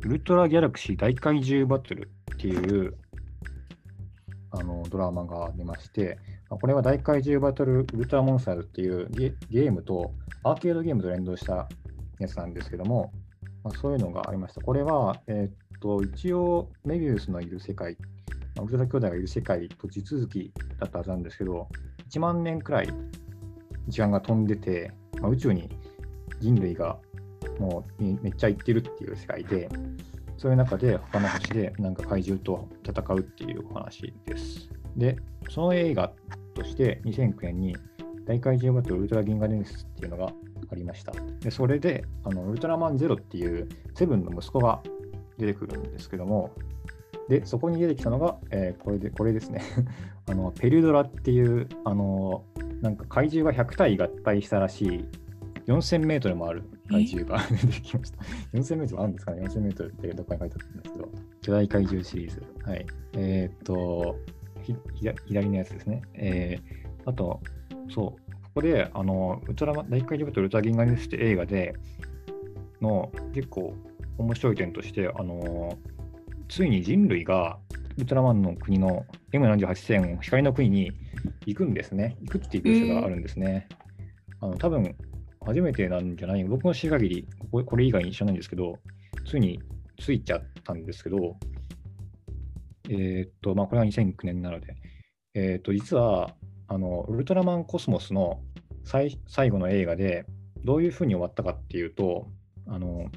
[0.06, 2.96] ウルトラギャラクシー大怪獣バトルっていう
[4.52, 6.18] あのドラマが出まして、
[6.50, 11.68] まあこれは大怪獣バトルウルトラモンスターズっていうゲゲームと、アーケードゲームと連動した
[12.20, 13.12] やつなんですけども、
[13.64, 14.62] まあ、そういうのがありました。
[14.62, 17.98] これは、えーっと、一応、メビウスのいる世界、
[18.56, 21.68] まあウルトラ兄弟がいる世界と地続きだったはずなんですけど、
[22.10, 22.90] 1万年くらい
[23.88, 25.70] 時間が飛んでて、まあ、宇宙に
[26.40, 26.98] 人類が
[27.60, 29.70] もうめっちゃ行ってるっていう世界で、
[30.38, 34.70] そういう中で他の星でなんか怪獣と戦うっていうお話です。
[34.98, 35.18] で、
[35.50, 36.12] その映画
[36.56, 37.78] として2009年に
[38.26, 40.34] 大怪獣バトルウルトラ銀河伝説っていうのが
[40.72, 41.12] ありました。
[41.40, 44.82] で、それであのウルトラマンゼロっていうセブンの息子が
[45.38, 46.52] 出てくるんですけども、
[47.28, 49.62] で、そこに出てきたのが、えーこれで、これですね。
[50.28, 52.44] あの、ペルドラっていう、あの、
[52.82, 55.06] なんか怪獣が100体合体したらしい、
[55.68, 58.18] 4000メートルもある怪獣が出てきました。
[58.54, 61.10] 4000メートルあるんですかね ?4000 メートルってどっかに書いてあったんですけど、
[61.42, 62.44] 巨大怪獣シリーズ。
[62.66, 62.86] はい。
[63.14, 64.18] えーっと、
[64.62, 66.02] ひひ左のやつですね。
[66.14, 67.40] えー、あと、
[67.94, 68.16] そう、こ
[68.56, 71.76] こで、あの、ウルトラマン大怪獣バトルウルトラ銀河ニュースって映画で
[72.82, 73.74] の結構
[74.18, 75.78] 面白い点として、あの、
[76.50, 77.58] ついに人類が
[77.98, 79.66] ウルトラマンの国の M78
[80.16, 80.92] 星光の国に
[81.46, 82.18] 行くんですね。
[82.22, 83.68] 行くっていう描写があるんですね。
[84.40, 84.96] あの多分
[85.46, 86.44] 初めてなんじゃない？
[86.44, 88.78] 僕の知る限りここ、これ以外に知らないんですけど、
[89.26, 89.62] ついに
[90.00, 91.36] ついちゃったんですけど、
[92.90, 94.76] えーっと、まあ、これは2009年なので、
[95.34, 96.36] えーっと、実は、
[96.72, 98.40] あの、ウルトラマンコスモスの
[98.86, 100.26] 最後の映画で、
[100.64, 102.30] どういうふうに終わったかっていうと、
[102.66, 103.12] あの、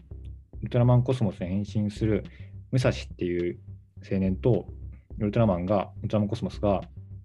[0.60, 2.24] ウルトラマンコスモスに変身する
[2.72, 3.60] 武蔵っていう
[4.10, 4.66] 青年と、
[5.20, 6.82] ウルトラマンが、ウルトラマンコスモスが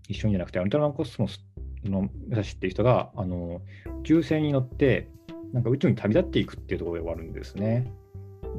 [0.07, 1.43] 一緒にじゃなくて、ウルトラマンコスモス
[1.83, 3.61] の武蔵っていう人が、あの、
[4.01, 5.09] 宇宙船に乗って、
[5.51, 7.91] なんか宇宙に旅立っていくっていうところで終わるんですね。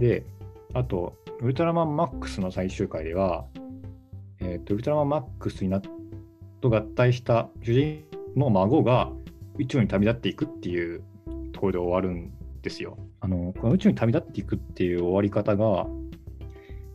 [0.00, 0.24] で、
[0.74, 3.46] あと、ウルトラマンマックスの最終回では、
[4.40, 5.99] えっ、と、ウルトラマンマックスになって
[6.60, 8.04] と合体した主人
[8.36, 9.10] の孫が
[9.58, 11.02] 宇宙に旅立っていくっていう
[11.52, 12.96] ところで終わるんですよ。
[13.20, 15.86] あの、この宇宙に旅立っていくっていう終わり方が、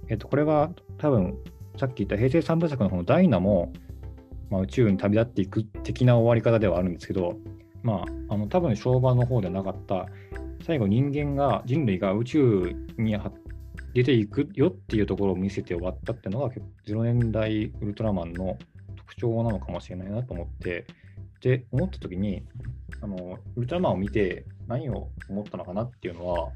[0.08, 1.38] えっ、と、これは多分、
[1.78, 3.73] さっき言った平成三部作の方のダイナも、
[4.49, 7.38] まあ、宇宙に旅立っていく的な終わり方ではあるんですけど、
[7.84, 10.08] まあ、あの多分昭和の方ではなかった
[10.65, 13.15] 最後人間が人類が宇宙に
[13.93, 16.49] 出ていくよっていうところを見せて終わったっていうのが
[16.88, 18.58] 0年代ウルトラマンの
[19.17, 20.86] 特徴なのかもしれないなと思って
[21.41, 22.43] で思った時に
[23.01, 26.49] あのウルトラマンを見て何を思ったのかなっていうのは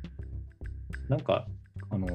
[1.08, 1.46] なんか
[1.90, 2.08] あの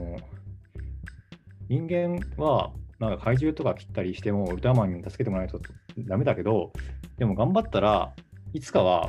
[1.68, 5.60] 人間はなんか怪獣とか切ったりしてもウルトラマンに助けてもらわないと
[5.98, 6.72] ダメだけど
[7.16, 8.12] でも頑張ったら
[8.52, 9.08] いつかは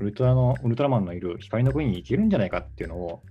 [0.00, 3.22] ウルトラのウルトラマンのいる光の国に行けるんじゃないかっていうのを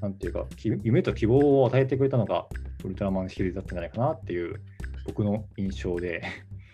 [0.00, 0.44] なんていうか
[0.82, 2.46] 夢と希望を与えてくれたのが
[2.84, 4.60] ウルトラマンシリーズだったんじゃないかなっていう
[5.06, 6.22] 僕の印象で。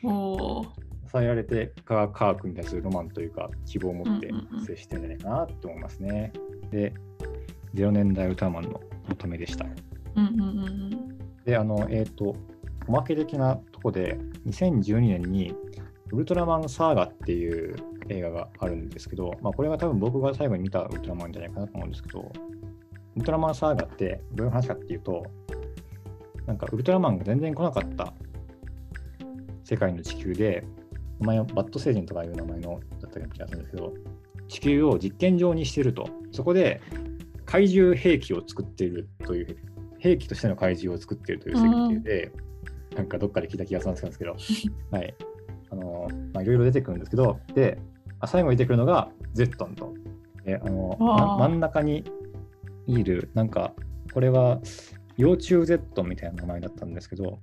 [0.02, 4.30] 支えられて科学に対するロマンというか希望を持って
[4.66, 6.32] 接してるんじゃないかなと思いますね。
[6.70, 6.94] で
[7.74, 9.66] 0年代ウルトラマンの求めでした。
[10.14, 10.44] うんうんう
[11.08, 11.12] ん
[11.44, 12.36] で、あの、えっ、と、
[12.86, 15.54] おまけ的なとこで、2012年に、
[16.12, 17.76] ウルトラマンサーガっていう
[18.08, 22.32] 映画があるんですけど、まあ、これが多分僕が最後に見たウルトラマンじゃないかなと思うんですけど、
[23.16, 25.24] ウルトラマンサーガってどういう話かっていうと、
[26.46, 28.12] なんかウルトラマンが全然来なかった
[29.64, 30.64] 世界の地球で、
[31.20, 33.92] 名前はバッド星人とかいう名前のだった気がするんですけど、
[34.48, 36.80] 地球を実験場にしてると、そこで
[37.46, 39.56] 怪獣兵器を作っているという
[39.98, 42.32] 兵器としての怪獣を作っているという設定で、
[42.96, 44.36] なんかどっかで聞いた気がするんですけど、
[44.90, 45.14] はい。
[45.70, 47.78] あの、まあ、いろいろ出てくるんですけど、で、
[48.20, 49.94] あ最後に出てくるのがゼットンと。
[50.44, 52.04] で、あの、真ん中に
[52.86, 53.72] いる、なんか、
[54.12, 54.60] これは
[55.16, 57.38] 幼虫ゼットンみたいな名前だったんですけど、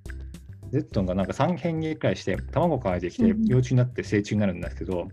[0.71, 5.07] ゼットンがなんか3変化くらいして、卵から出てきてうんうん幼虫になって成虫になるんですけど、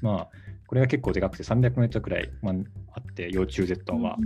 [0.00, 0.28] まあ、
[0.66, 2.54] これが結構でかくて300メートルくらい、まあ、
[2.94, 4.16] あって、幼虫ゼットンは。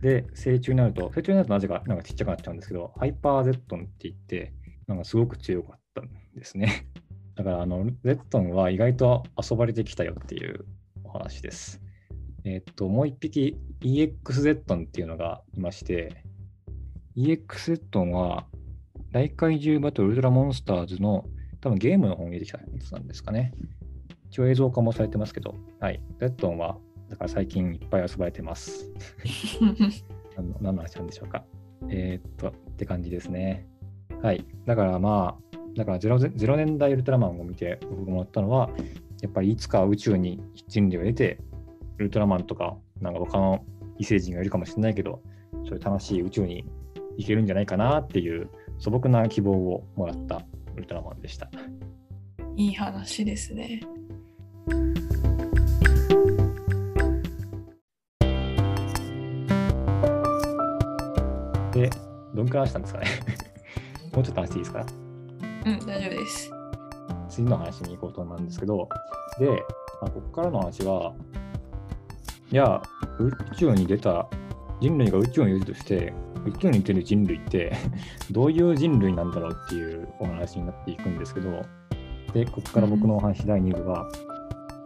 [0.00, 4.52] で、成虫になると、成虫になるとなぜかなんかちっちゃくなっちゃうんですけど、ハイパーゼットンって言って、
[4.86, 6.86] なんかすごく強かったんですね。
[7.36, 10.64] だから、あの、ゼットンは意外と遊ばれてきたよっていう
[11.04, 11.80] お話です。
[12.44, 16.24] えっと、もう一匹 EX ゼットンっていうのがいまして、
[17.16, 18.46] EX ゼットンは
[19.12, 21.26] 大怪獣バトルウルトラモンスターズの
[21.60, 23.52] 多分ゲームの方に出てきたやつなんですかね。
[24.30, 26.00] 一応映像化もされてますけど、はい。
[26.18, 26.78] ゼットンは
[27.10, 28.90] だから最近いっぱい遊ばれてます。
[30.34, 31.44] 何の何の話なんでしょうか。
[31.90, 33.66] えーっと、って感じですね。
[34.22, 34.46] はい。
[34.64, 38.70] だからまあ、だから 0, 0年代ウルトラマンを見て僕が思ったのは、
[39.20, 41.38] やっぱりいつか宇宙に人類が出て、
[41.98, 43.62] ウルトラマンとか、なんか他の
[43.98, 45.20] 異星人がいるかもしれないけど、
[45.64, 46.64] そういう楽しい宇宙に
[47.18, 48.48] 行けるんじゃないかなっていう
[48.82, 50.42] 素朴な希望をもらった
[50.74, 51.48] ウルトラマンでした。
[52.56, 53.80] いい話ですね。
[61.72, 61.88] で、
[62.34, 63.06] どんくらい話したんですかね？
[64.14, 64.86] もうちょっと話していいですか？
[65.66, 66.50] うん、大丈夫です。
[67.28, 68.88] 次の話に行こうと思うんですけど、
[69.38, 71.14] で、まあ、ここからの話は、
[72.50, 72.82] いや、
[73.18, 74.28] 宇宙に出た、
[74.80, 76.12] 人類が宇宙に出るとして、
[76.46, 77.72] 宇宙に出る人類って
[78.30, 81.62] どういう人類なんだろうっていうお話になっていくんですけど、
[82.32, 84.08] で、ここから僕のお話第2部は、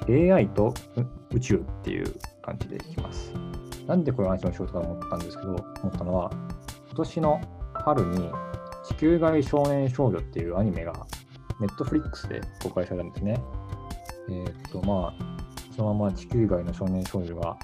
[0.09, 0.73] AI と
[1.33, 3.33] 宇宙っていう感じでいきます。
[3.87, 6.31] なんでこういう話をしようとか思ったんですけど、思ったのは、
[6.89, 7.41] 今年の
[7.75, 8.31] 春に
[8.85, 10.93] 地球外少年少女っていうアニメが
[11.61, 13.41] ネットフリックスで公開されたんですね。
[14.29, 15.37] えーっと、まあ、
[15.75, 17.57] そのまま地球外の少年少女が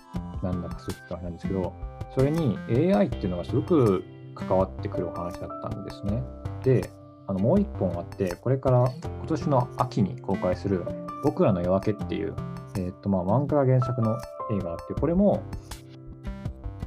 [0.43, 1.73] 何だかするって話なんですけど、
[2.15, 6.23] それに AI っていうのがすごく関わってくるお話だったんですね。
[6.63, 6.91] で、
[7.27, 10.85] あのもう一本あって、これから今年の秋に公開する
[11.23, 12.35] 僕らの夜明けっていう、
[12.77, 14.19] えーっと、まあ、漫画が原作の
[14.51, 15.43] 映画があって、これも、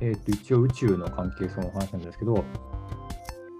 [0.01, 2.43] えーっと、一応宇宙の関係性の話なんですけど、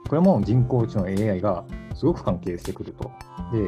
[0.08, 1.63] これも人工知能 AI が
[1.95, 3.12] すごく関係してくると。
[3.51, 3.67] で、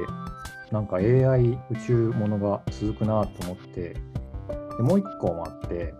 [0.72, 3.96] なんか AI 宇宙ものが続くなと思って、
[4.78, 5.94] でもう一個もあって、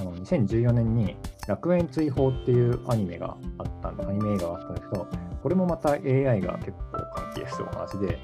[0.00, 5.06] あの2014年に楽園追放っていうアニメがあったんでアニメ映画があったんですけど、
[5.42, 6.76] これもまた AI が結構
[7.14, 8.18] 関係するお話で、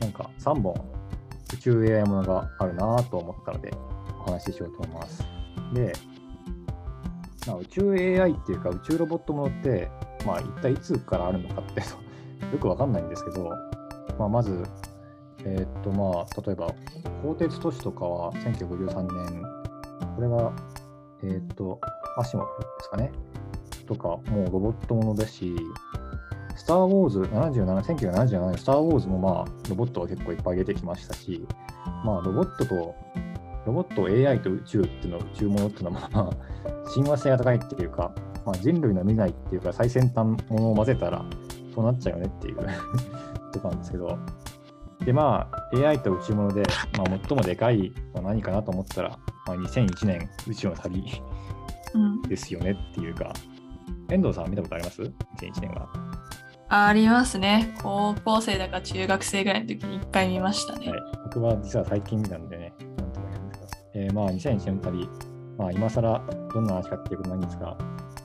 [0.00, 0.74] なんか3本
[1.54, 3.72] 宇宙 AI ものがあるなと思ったので、
[4.20, 5.24] お話ししようと思います。
[5.74, 5.92] で、
[7.46, 9.90] まあ、宇宙 AI っていうか宇宙ロボットものって、
[10.24, 11.80] まあ一体いつからあるのかって
[12.52, 13.50] よくわかんないんですけど、
[14.18, 14.62] まあ、まず、
[15.44, 16.68] えーっとまあ、例えば、
[17.22, 19.42] 鋼鉄都市とかは1953年、
[20.14, 20.52] これは、
[21.24, 21.80] えーっと、
[22.16, 23.12] アシモフですかね、
[23.86, 25.54] とか、もうロボットものだし、
[26.56, 31.46] スター・ウォーズ77、1977年、スター・ウォーズもまあ、ロボットは結構いっぱい出てきましたし、
[32.04, 32.94] まあ、ロボットと、
[33.66, 36.30] ロボット、AI と宇宙っていうの、宇宙ものっていうのは、まあ、
[36.94, 38.12] 親和性が高いっていうか、
[38.44, 41.24] まあ、人類の未来っていうか、最先端ものを混ぜたら、
[41.74, 42.56] そうなっちゃうよねっていう
[43.52, 44.18] とこなんですけど、
[45.04, 46.62] で、まあ、AI と宇宙もので、
[46.96, 51.04] まあ、最もでかいのは何かなと思ったら、まあ、2001年宇宙の旅
[51.94, 53.32] うん、ですよねっていうか、
[54.08, 55.88] 遠藤さん見たことあります ?2001 年は。
[56.68, 57.74] ありますね。
[57.82, 60.90] 高校生だか中学生ぐらいの時に一回見ましたね。
[60.90, 65.08] はい、僕は実は最近見たんでね、なんとも言えないんですけど、えーまあ、2001年の旅、
[65.58, 66.24] まあ、今更
[66.54, 67.76] どんな話かっていうことなんですが、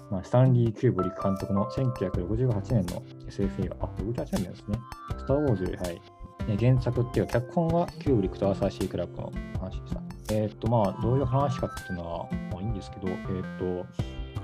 [0.09, 4.79] まあ、スタンリー・キューブリック監督の1968年の SF 映画、あ、68年ですね。
[5.17, 6.01] スター・ウォーズより、はい。
[6.47, 10.06] えー原作っていうか、脚本はキューブリックとアーサー・シー・クラークの話でした。
[10.31, 13.85] えーっと、まあ、どういう話かっていうのは、まあ、いいんですけど、えーっと、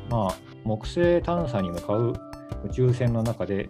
[0.10, 2.14] まあ、木星探査に向かう
[2.66, 3.70] 宇宙船の中で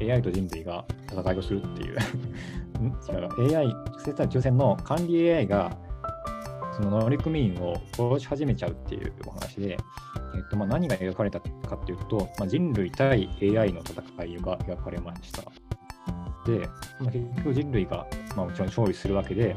[0.00, 1.96] AI と人類が戦いをするっていう
[3.40, 5.70] 違う AI、木星探査宇宙船の管理 AI が
[6.72, 9.76] その乗組員を殺し始めちゃうっていうお話で、
[10.34, 15.42] えっとまあ、何が描かれたかっていうと、まあ、人類対 AI の戦いが描かれました。
[16.46, 16.66] で、
[16.98, 19.54] まあ、結局人類が、まあ、もちろん勝利するわけで、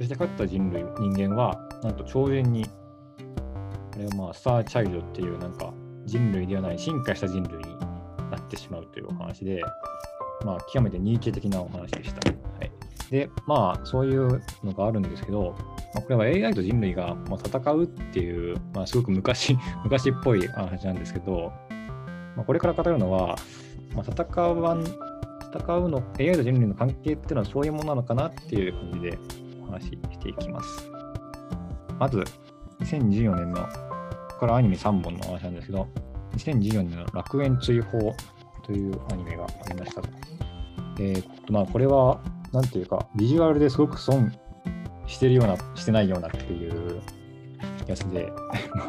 [0.00, 2.64] そして勝った人類、人間は、なんと超人に、
[3.94, 5.74] あれはまあ、スターチャイルドっていう、なんか、
[6.06, 7.78] 人類ではない進化した人類に
[8.30, 9.60] なってしまうというお話で、
[10.42, 12.30] まあ、極めてニーチェ的なお話でした。
[12.30, 12.72] はい、
[13.10, 15.54] で、まあ、そういうのがあるんですけど、
[15.92, 21.52] まあ、これは AI と人類がまあ戦うっていう、まあ、すごく昔 昔っぽい話なんですけど、
[22.36, 23.36] まあ、これから語るのは、
[23.94, 29.18] まあ、戦わん戦うの AI と人類の関係っていうのはそういうものなのかなっていう感じで
[29.70, 30.90] 話していきます。
[31.98, 32.24] まず、
[32.80, 33.68] 2014年の、こ
[34.34, 35.86] こからアニメ3本の話なんですけど、
[36.36, 37.98] 2014年の楽園追放
[38.64, 40.08] というアニメがありましたと。
[40.98, 42.20] えー、まあ、これは、
[42.52, 44.32] なんていうか、ビジュアルですごく損
[45.06, 47.00] してるような、してないようなっていう
[47.86, 48.32] やつで、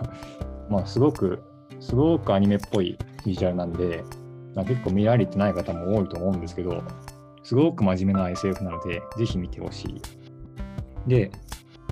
[0.70, 1.44] まあ、すごく、
[1.80, 4.04] すごくアニメっぽいビジュアルなんで、
[4.56, 6.84] まあ、結構見られてない方も多いと思うんですけど、
[7.44, 10.02] すごく真面目な SF なので、ぜひ見てほしい。
[11.08, 11.32] で、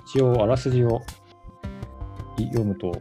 [0.08, 1.02] 一応、あらすじを
[2.38, 2.92] 読むと、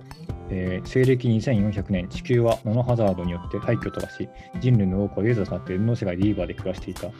[0.50, 4.28] えー西暦2400年、地球はモノハザードによって廃墟と化し、
[4.60, 7.10] 人類の多くはユーザーとなって電脳世界ディーバーで暮らしていた。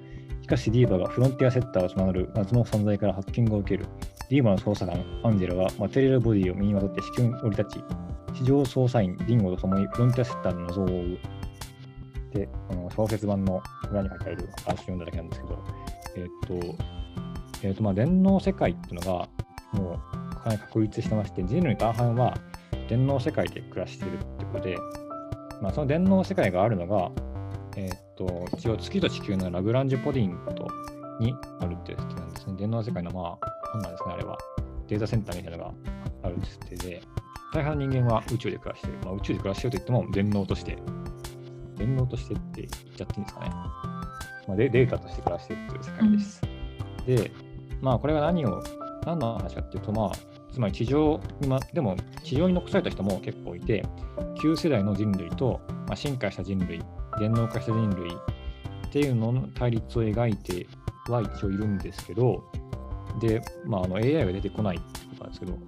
[0.43, 3.87] しかしディーバーがフロンティアセッターと名乗る謎の存在から発見が受ける。
[4.31, 7.85] ディーバーの捜査官、アンジェラはマテリアルボディを身にまとって地球に降り立ち、
[8.35, 11.19] 地上捜査員、ディンゴと共にフロンティアセッターの謎を追う。
[12.35, 15.65] で、あの小説版の裏に書いてある話を読んだだけなんですけど、
[16.17, 16.85] えーっと、
[17.63, 19.29] えーっと、まあ、電脳世界っていうのが、
[19.73, 20.01] も
[20.33, 22.35] うかなり確立してまして、人類大半は
[22.89, 24.77] 電脳世界で暮らしているってことで、
[25.61, 27.11] まあ、その電脳世界があるのが、
[27.77, 30.67] えーっと、一応月と地球のラグランジュポディント
[31.21, 32.55] にあるって設定なんですね。
[32.57, 34.39] 電脳世界の、まあ、なんなんですかね、あれは。
[34.87, 35.75] データセンターみたいなのが
[36.23, 37.03] あるって設定で、
[37.53, 38.99] 大半の人間は宇宙で暮らしている。
[39.05, 40.79] まあ、宇宙で暮らしていると言っても、電脳として、
[41.77, 43.51] 電脳としてって言っちゃっていいんですかね。
[43.51, 46.43] まあ、デデータとして暮らしているという世界です。
[47.07, 47.48] で、
[47.81, 48.63] まあ、これが何を、
[49.07, 50.13] 何の話かっていうと、まあ、
[50.53, 53.85] つまり地上に、ま、でも地上に残された人も結構いて、
[54.41, 56.83] 旧世代の人類と、まあ、進化した人類、
[57.19, 60.67] 電脳化した人類っていうのの対立を描いて
[61.09, 62.43] は一応いるんですけど、
[63.21, 65.59] で、まあ、あの AI が出てこないってことなんですけど、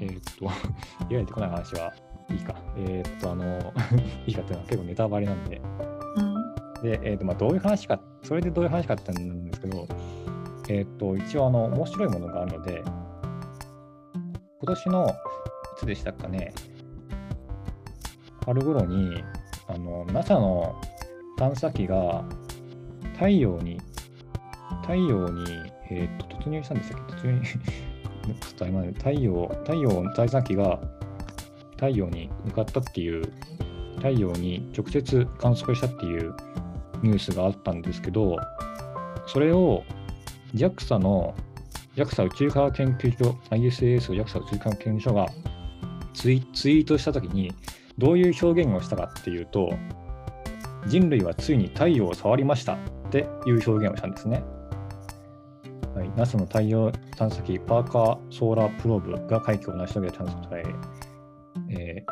[0.00, 0.48] えーっと、
[1.10, 1.92] AI が出てこない話は
[2.30, 2.54] いいか。
[2.76, 3.72] えーっと、あの、
[4.26, 5.60] いいかっていうのは結構ネタバレなんで、
[6.16, 6.42] うん
[6.82, 9.86] で、えーとまあ、どういう話か、それでどういう話かってなんですけど、
[10.68, 12.82] えー、と一応あの、面白いものがあるので、
[14.60, 15.12] 今年の、い
[15.78, 16.54] つでしたかね、
[18.46, 19.22] 春頃に、
[19.68, 20.80] あの NASA の
[21.38, 22.24] 探査機が
[23.14, 23.80] 太陽に、
[24.82, 25.44] 太陽に、
[25.90, 27.12] えー、と突入したんでしたっけ？
[27.14, 30.80] 突入 ちょっと今、太陽、太陽の探査機が
[31.72, 33.24] 太陽に向かったっていう、
[33.96, 36.34] 太陽に直接観測したっていう
[37.02, 38.36] ニュースがあったんですけど、
[39.26, 39.82] それを
[40.54, 41.34] JAXA の
[41.96, 45.26] JAXA 宇宙科学研究所、ISAS を JAXA 宇宙科学研究所が
[46.14, 47.52] ツイツイートしたときに、
[47.98, 49.70] どういう表現をしたかっていうと、
[50.86, 52.78] 人類はついに太陽を触りましたっ
[53.10, 54.42] ていう表現をしたんですね。
[55.94, 60.62] はい、NASA の太陽探査機パーカーソーラープローブが快挙を成し遂げた探査とえ
[61.68, 62.04] え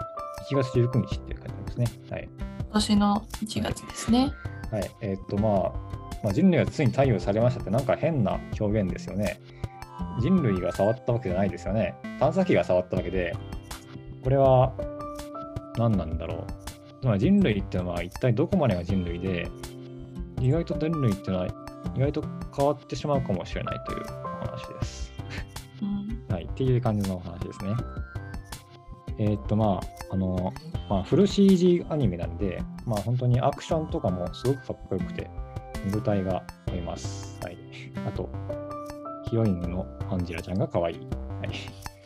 [0.53, 1.87] ー、1月19日って書いてありますね。
[2.11, 2.29] はい、
[2.59, 4.33] 今年の1月ですね。
[4.71, 9.41] はい、えー、っとまあ、まあ、人類はついに太陽されましたってなんか変な表現ですよね。
[10.21, 11.95] 人類が触ったわけじゃないですよね。
[12.19, 13.35] 探査機が触ったわけで、
[14.23, 14.73] これは
[15.79, 16.47] 何なんだろう。
[17.01, 19.49] つまり人類っていうのは一体どこまでが人類で、
[20.41, 21.47] 意外と人類っていうのは
[21.97, 22.25] 意外と
[22.57, 25.13] 変わってしまうかもしれないというお話です。
[26.29, 27.75] はい、っていう感じのお話ですね。
[29.19, 30.53] えー、っとまあ、あの、
[30.89, 35.31] まあ、フル CG アニメなんで、まあ本当にアクションとかもすごくかっこよくて、
[35.85, 37.39] 見応えがあります。
[37.43, 37.59] はい。
[38.07, 38.29] あと、
[39.29, 40.97] ヒロインのアンジェラちゃんが可愛い。
[40.99, 41.51] はい。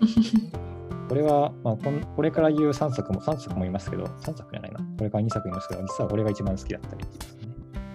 [1.08, 4.78] これは、まあこん、これから言う3作も、3作もいますけど、3作じゃないな。
[4.98, 7.08] これから2作いますけど、実はこれが一番好きだったりね。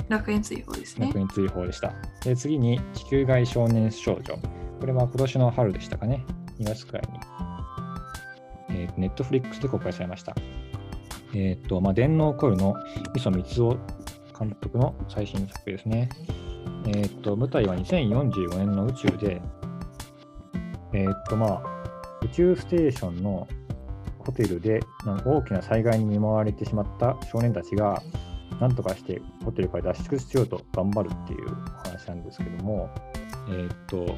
[0.10, 1.08] 楽園追放ですね。
[1.08, 1.94] 楽園追放でした。
[2.24, 4.24] で、次に、地球外少年少女。
[4.80, 6.26] これは今年の春でしたかね。
[6.60, 7.20] 2月くらいに。
[8.72, 10.36] えー、ネットフリックスで公開されました。
[11.34, 12.76] えっ、ー、と、まあ、電脳コイルの
[13.16, 13.78] 磯光雄
[14.40, 16.10] 監督の最新作ですね。
[16.88, 19.42] えっ、と、舞台は2045年の宇宙で、
[20.94, 21.64] えっ、と、まあ、
[22.24, 23.48] 宇宙ステーションの
[24.20, 24.80] ホテルで
[25.26, 28.02] 大きな災害に見舞われてしまった少年たちが、
[28.60, 32.90] なんとかしてホテルから脱出しようと頑張るっていうお話なんですけども、
[33.50, 34.16] えー、っと、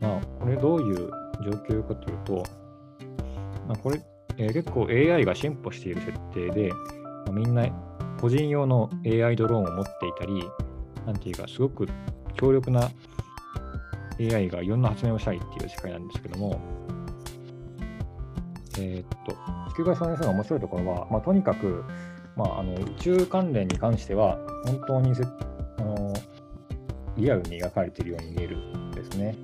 [0.00, 1.10] まあ、これどういう
[1.42, 2.44] 状況かというと、
[3.68, 4.00] まあ、これ、
[4.38, 6.78] えー、結構 AI が進歩している設定で、ま
[7.28, 7.66] あ、みんな
[8.20, 10.42] 個人用の AI ドローンを持っていたり、
[11.06, 11.86] なんていうか、すごく
[12.34, 12.90] 強力な
[14.18, 16.60] AI がいろんな発明をしたいっていう世界なんですけども、
[18.78, 19.32] えー、っと、
[19.72, 21.84] 地球外少年の面白いところは、まあ、とにかく、
[22.36, 25.12] まあ、あの宇宙関連に関しては、本当に
[25.78, 26.12] あの
[27.16, 29.34] リアルに描かれているように見えるんですね。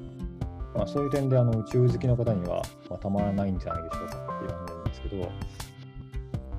[0.74, 5.32] まあ、そういう点であの宇宙好きの方には、まあ、たまらないんじゃないでしょうかっていう感じなんですけど、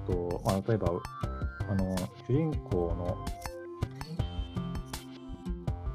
[0.08, 0.92] とまあ、例えば
[1.70, 1.96] あの
[2.28, 3.18] 主人公の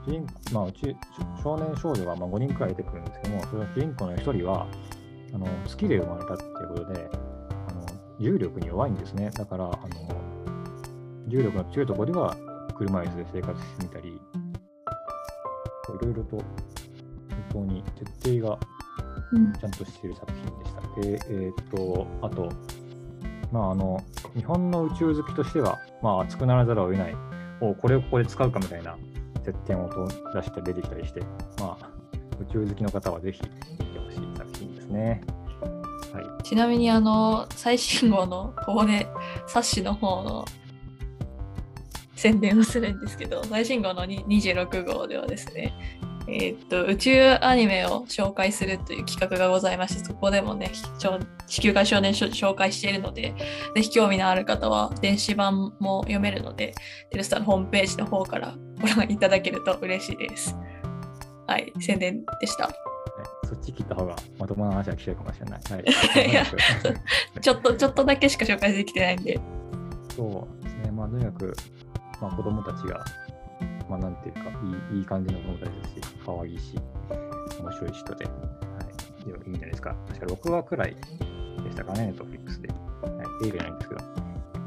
[0.07, 0.97] 主人まあ、うち
[1.43, 4.67] 少年少女がまあ5人くらい出てくるんですけども、その主人公の1人は
[5.35, 7.11] あの月で生まれたっていうことで、
[7.69, 7.87] あの
[8.19, 9.31] 重力に弱いんですね。
[9.31, 9.77] だから、あの
[11.29, 12.35] 重力の強いところでは
[12.77, 14.21] 車椅子で生活してみたり、い
[16.03, 16.47] ろいろと本
[17.51, 17.85] 当に
[18.23, 18.59] 徹底が
[19.61, 20.81] ちゃんとしている作品でした。
[20.81, 22.49] うん、で、えー、っと、あと、
[23.53, 24.03] まあ、あの、
[24.35, 27.17] 日本の宇宙好きとしては、まあ、熱くならざるを得ない、
[27.61, 28.97] おこれをここで使うかみたいな
[29.45, 29.89] 接点を
[30.35, 31.21] 出して出てきたりして、
[31.59, 31.91] まあ、
[32.41, 33.43] 宇宙好きの方はぜひ
[33.81, 35.21] 見てほしい作品ですね。
[36.13, 39.07] はい、ちなみにあの最新号のここで
[39.47, 40.45] 冊子の方の
[42.15, 45.73] 宣伝をするんですけど最新号の26号ではですね
[46.31, 50.71] えー、っと宇宙アニメを紹介するという企画がございましてそこでもね
[51.47, 53.35] 地球外少年紹介しているので
[53.75, 56.75] ぜひ興味のある方は電子版も読めるので
[57.11, 60.55] テルスターのホームページの方からご覧いただけると嬉しいです。
[61.47, 62.71] はい、宣伝でした。
[63.49, 65.61] そっち切った方がまともな話は聞けるかもしれない。
[65.71, 66.45] はい、 いや
[67.41, 69.41] ちょっと、ちょっとだけしか紹介できてないんで。
[70.15, 71.57] そうですね、まあ、とにかく、
[72.21, 73.03] まあ、子供たちが
[73.89, 74.41] まあ、なんていうか、
[74.93, 76.77] いいいい感じの友達ですし、可愛いし、
[77.61, 79.97] 面白い人で、はい、いいんじゃないですか。
[80.09, 82.69] 確か6話くらいでしたかね、ネットフリックスで。
[82.69, 82.75] は
[83.43, 84.01] い、映画じゃないんですけど。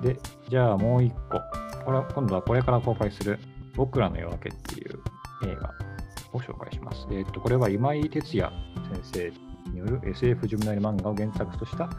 [0.02, 0.20] で、
[0.50, 1.40] じゃあもう一個。
[1.86, 3.40] これは今度はこれから公開する、
[3.76, 5.00] 僕らの夜明けっていう
[5.46, 5.74] 映画
[6.34, 7.08] を紹介します。
[7.12, 8.52] えっ、と、これは今井哲也
[9.04, 9.34] 先
[9.66, 11.90] 生による SF ジュムナイル漫画を原作とした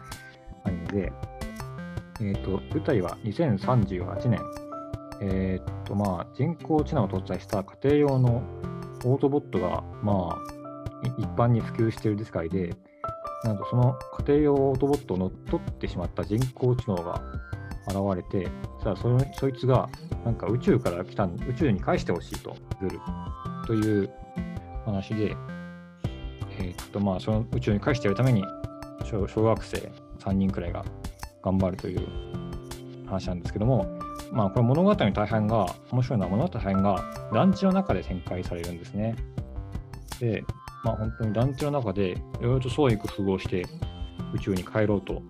[0.63, 1.13] アニメで、
[2.21, 4.39] えっ、と、舞台は2038年
[5.21, 8.43] えー、っとまあ、人工知能を搭載した家庭用の
[9.05, 10.37] オートボットが、まあ、
[11.17, 12.75] 一般に普及している世界で、
[13.43, 17.21] なんとその家庭用オートボットを乗っ取ってしまった人工知能が
[17.87, 18.49] 現れて、
[18.83, 19.89] さあそそいつが
[20.23, 22.89] なんか宇宙から来た宇宙に返してほしいとル。
[22.89, 22.99] る
[23.65, 24.09] という
[24.85, 25.35] 話で、
[26.59, 28.43] えー、っとまあ、その宇宙に返してやるために
[29.03, 30.83] 小小学生3人くらいが
[31.41, 32.07] 頑張るという
[33.07, 33.85] 話なんですけども、
[34.33, 39.15] まあ、これ物語の大半が、面白いのは物語の大半が団地の中で展開されるんですね。
[40.19, 40.43] で、
[40.83, 43.63] まあ、本当に団地の中でいろいろと創意工夫をして
[44.33, 45.21] 宇宙に帰ろうと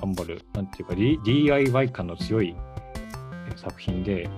[0.00, 2.54] 頑張る、なんていうか、D、DIY 感の強い
[3.56, 4.30] 作品で、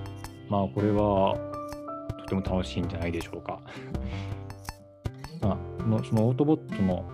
[0.48, 1.36] まあ、これは
[2.20, 3.60] とても楽しいんじゃないでしょうか。
[5.42, 7.04] まあ、そのそのオートボットの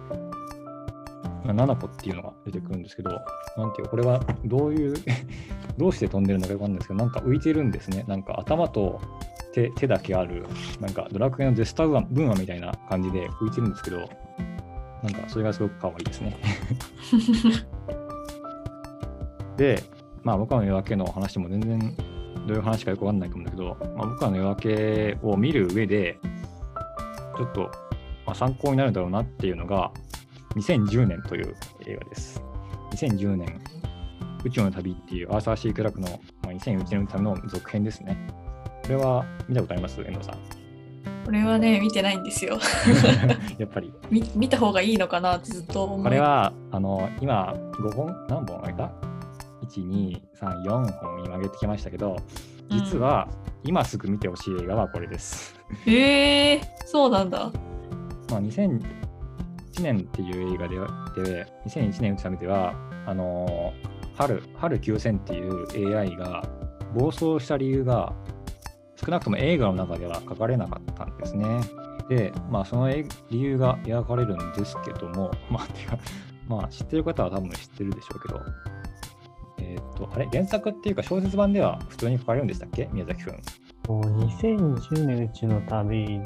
[1.45, 3.11] ナナポっていうのが出てくるんですけど、
[3.57, 4.95] なんていう、これはどういう
[5.79, 8.05] どうして飛んでるのかよくわかんないですけど、なんか浮いてるんですね。
[8.07, 9.01] なんか頭と
[9.53, 10.47] 手手だけある、
[10.81, 13.99] なんかドラクエのデスター文話みたいな感じで浮いてるんですけど、
[15.03, 16.37] なんかそれがすごく可愛いですね。
[19.57, 19.83] で、
[20.22, 21.97] まあ僕らの夜明けの話も全然
[22.47, 26.18] どういう話かよくわかんないと思うんだけど、まあ、僕らの夜明けを見る上で、
[27.37, 27.70] ちょっと、
[28.27, 29.91] まあ、参考になるだろうなっていうのが、
[30.57, 31.55] 2010年という
[31.87, 32.43] 映画です。
[32.93, 33.61] 2010年、
[34.45, 36.09] 宇宙の旅っていうアーサー・シー・クラークの、
[36.42, 38.16] まあ、2001年のための続編ですね。
[38.82, 40.01] これは見たことあります？
[40.03, 40.38] 遠藤さん。
[41.24, 42.59] これはね、見てないんですよ。
[43.57, 43.92] やっぱり。
[44.11, 46.03] 見見た方がいいのかなってずっと思う。
[46.03, 48.92] これは、あの、今、5本、何本あげた
[49.66, 50.70] ?1、2、3、4
[51.01, 52.16] 本今上げてきましたけど、
[52.68, 53.26] 実は、
[53.62, 55.59] 今すぐ見てほしい映画はこれです。
[55.86, 57.51] うん、えー、そうなんだ。
[58.30, 58.82] まあ、2001
[59.80, 60.76] 年っていう映画で
[61.22, 62.74] で2001年打つためでは
[63.07, 63.72] あの
[64.16, 66.42] 春春9000っていう AI が
[66.94, 68.14] 暴走した理由が
[68.96, 71.60] 少なくとも映画の中では書かれなかったんですね。
[72.08, 75.98] で、まあ、その理由が描かれるんですけども、 まあ、てか
[76.46, 78.40] まあ、知ってる方は多分知ってるでしょうけど、
[79.58, 82.88] えっ、ー、と、あれ、原作っていうか小説版では普通に書かれるんでしたっけ？
[82.92, 83.40] 宮崎くん。
[83.88, 86.20] 2010年うちの旅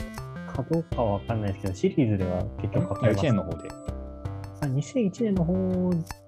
[0.48, 3.24] かどうかは分かんないですけど、シリーズでは結局書かれます。
[3.24, 3.68] 1年の方で。
[4.60, 6.27] あ、2001年の方あ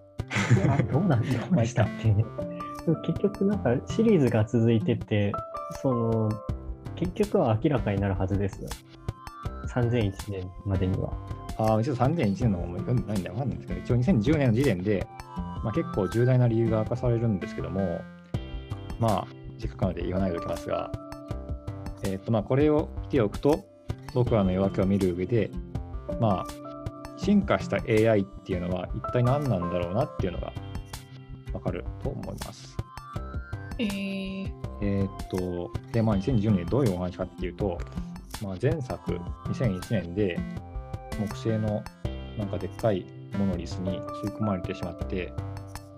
[0.93, 2.15] どうなんどうでしたっけ
[3.07, 5.33] 結局なんかシリーズが続いてて、
[5.83, 6.31] その、
[6.97, 8.61] 結局は明らかになるはずです。
[9.69, 11.13] 3001年までには。
[11.59, 15.07] ああ、一応3001年の方も読んでないんでわかんないんですけど、一応2010年の時点で、
[15.63, 18.01] まあ、結構重大な理由が明かされるんですけども、
[18.99, 19.27] まあ、
[19.59, 20.91] せっかくなので言わないでおきますが、
[22.05, 23.65] えっ、と、まあ、これを来ておくと、
[24.15, 25.51] 僕らの夜明けを見る上で、
[26.21, 26.60] まあ、
[27.23, 30.53] 進化した AI っていうのは一体何なんだろうなっていうのが
[31.53, 32.77] わかると思います。
[33.79, 34.53] えー、
[34.83, 37.79] えーっと、で、まあ、2010年どういうお話かっていうと、
[38.43, 39.13] まあ、前作、
[39.47, 40.39] 2001年で、
[41.19, 41.83] 木星の
[42.39, 43.05] なんかでっかい
[43.39, 45.33] モノリスに吸い込まれてしまって、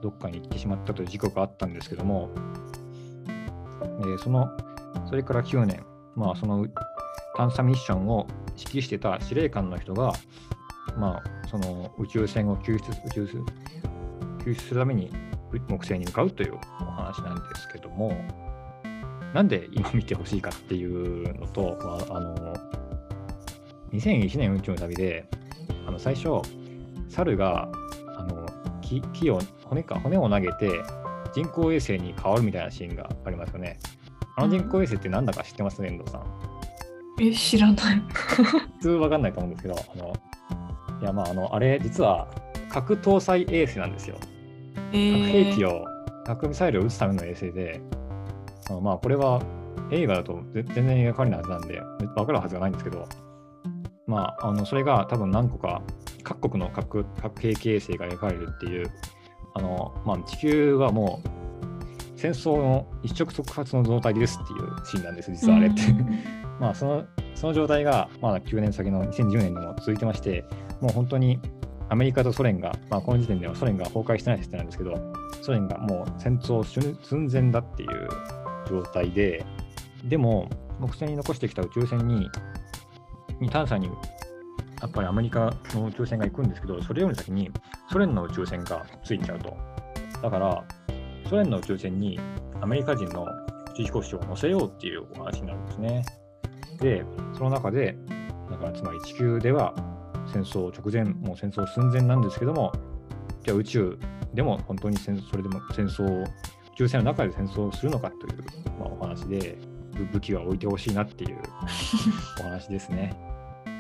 [0.01, 2.31] どっかに行ってしまったという事故があったんですけども、
[3.79, 4.49] えーその、
[5.09, 5.85] それから9年、
[6.17, 6.67] まあ、その
[7.37, 10.13] 探査ミッションを指揮してた司令官の人が、
[10.97, 12.85] まあ、その宇宙船を救出
[13.21, 13.45] 宇宙
[14.45, 15.11] 救出するために
[15.69, 18.15] 木星に向かうというお話なんですけども、
[19.35, 22.55] なんで今見てほしいかっていうのと、まあ、あの
[23.93, 25.25] 2001年宇宙の旅で、
[25.87, 26.41] あの最初、
[27.09, 27.69] 猿が
[28.17, 28.47] あの
[28.81, 30.83] 木木を骨か骨を投げて
[31.35, 33.79] 人工衛星に変わるみたいなシーンがありますよね。
[34.37, 36.25] あの人工衛星って何だか知ってます、遠藤さん。
[37.21, 38.03] え、知らない。
[38.79, 40.13] 普通わかんないと思うんですけど、あの
[41.03, 42.29] いやまああのあれ実は
[42.71, 44.17] 核搭載衛星なんですよ。
[44.93, 45.85] え核兵器ー、を、
[46.25, 47.81] 核ミサイルを撃つための衛星で、
[48.71, 49.43] あのまあこれは
[49.91, 51.81] 映画だとぜ全然描かれないはずなんで、
[52.15, 53.07] 分かるはずがないんですけど、
[54.07, 55.83] まあ、あのそれが多分何個か
[56.23, 58.91] 各国の核核兵器衛星が描かれるっていう、
[59.55, 65.83] あのまあ、地球はもう戦争の一触即発の状態ですっていうシーンなんです、実はあれって。
[66.61, 70.45] まあそのその状態がまだ9年先の2010年にも続いてまして、
[70.83, 71.39] もう本当に
[71.89, 78.09] アメリカとソ連が、まあ、この時点ではソ連が崩壊してない設定なんですけど、ソ連がもう戦争寸前だっていう
[78.69, 79.45] 状態で、
[80.05, 80.49] でも、
[80.81, 82.29] 木星に残してきた宇宙船に、
[83.41, 83.87] に探査に、
[84.81, 87.51] やっぱりアメリカの宇宙船が行くんですけど、それより先に
[87.91, 89.57] ソ連の宇宙船がついちゃうと。
[90.23, 90.65] だから、
[91.29, 92.19] ソ連の宇宙船に
[92.61, 96.05] アメリカ人の宇宙飛行士を乗せようっていうお話になるんですね。
[96.81, 97.05] で、
[97.35, 97.97] その中で、
[98.51, 99.75] だからつまり地球では
[100.27, 102.73] 戦争直前、もう戦争寸前なんですけども、
[103.43, 103.99] じゃあ宇宙
[104.35, 106.27] でも本当に戦それでも戦争を、宇
[106.77, 108.43] 宙船の中で戦争をするのかという、
[108.79, 109.59] まあ、お話で、
[109.93, 111.39] ぶ武器は置いてほしいなっていう
[112.41, 113.15] お話ですね。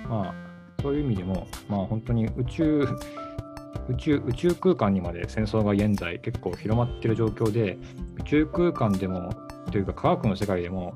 [0.08, 0.34] まあ、
[0.82, 2.86] そういう意味でも、まあ本当に宇宙、
[3.88, 7.78] 宇宙宇宙空間にまで戦争が現在結構広まっている状況で、
[8.20, 9.30] 宇宙空間でも、
[9.70, 10.92] というか科学の世界でも、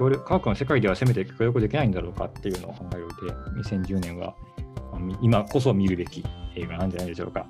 [0.00, 3.34] 協力科学の世界ではせめて協力できないんだろうかっていうのを考える上で、
[3.68, 4.34] 2010年は、
[5.20, 6.24] 今こそ見るべき
[6.56, 7.46] 映画なんじゃないでしょうか。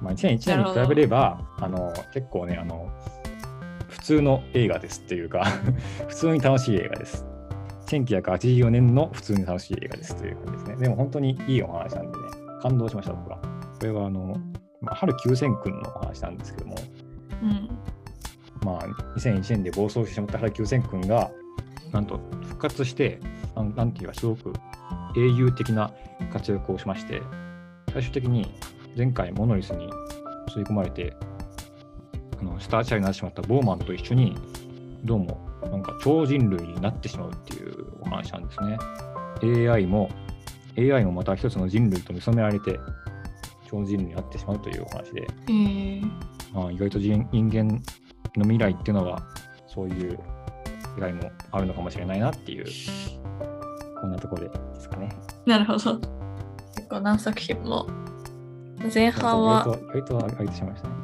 [0.00, 2.90] まあ、2001年に比べれば、あの結構ねあの、
[3.88, 5.44] 普通の映画ですっていうか、
[6.08, 7.26] 普通に楽しい映画です。
[7.88, 10.76] 1984年の普通に楽しい映画ですという感じですね。
[10.76, 12.24] でも本当にいいお話なんでね、
[12.62, 13.36] 感動しました、僕は。
[13.78, 14.36] これはあの、
[14.80, 16.76] まあ、春九千君のお話なんですけども、
[17.42, 17.68] うん。
[18.64, 18.86] まあ、
[19.18, 21.30] 2001年で暴走してしまった原九千君が、
[21.92, 23.20] なんと復活して、
[23.56, 24.52] なんなんていうか、すごく
[25.16, 25.92] 英雄的な
[26.32, 27.22] 活躍をしまして、
[27.92, 28.52] 最終的に
[28.96, 29.88] 前回モノリスに
[30.48, 31.14] 吸い込まれて、
[32.40, 34.36] あのスターチャーになってしまったボーマンと一緒に、
[35.04, 38.78] どうもなんか超人類になってしまうっていうお話なんですね。
[39.68, 40.10] AI も、
[40.78, 42.78] AI もまた一つの人類と見初められて、
[43.68, 46.02] 超人類になってしまうというお話で、えー、
[46.52, 47.68] まあ、意外と人人間
[48.36, 49.22] の未来っていうのは
[49.66, 50.18] そういう
[51.00, 52.66] 未来もあるのかもしれないなっていう
[54.00, 55.10] こんなところでですかね。
[55.46, 55.98] なるほど。
[56.76, 57.86] 結構何作品も。
[58.92, 60.94] 前半は、意外と意外としまいましたね。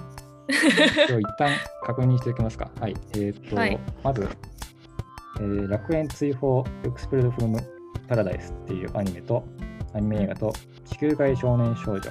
[1.21, 1.51] 一旦
[1.85, 2.71] 確認しておきますか。
[2.81, 2.97] はい。
[3.17, 4.29] えっ、と、はいまず、
[5.41, 7.59] えー楽園追放エクスプレドフロム
[8.09, 9.45] パラダイスっていうアニメと、
[9.93, 10.53] アニメ映画と、
[10.87, 12.11] 地球外少年少女。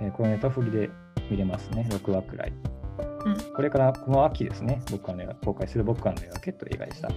[0.00, 0.90] えーこれネタフリで
[1.30, 1.86] 見れますね。
[1.90, 2.52] 6話くらい。
[3.28, 7.08] うんこれからこの秋ですね、僕はの映画公開する僕はの映画ケット映画でした。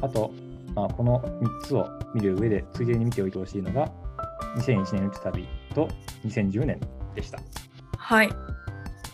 [0.00, 0.32] あと、
[0.74, 3.90] まあ、この3つを見る上で、ついでに見ておいてほしいのが、
[4.56, 5.88] 2001年宇宙旅と
[6.24, 6.80] 2010年
[7.14, 7.40] でした。
[7.96, 8.30] はい。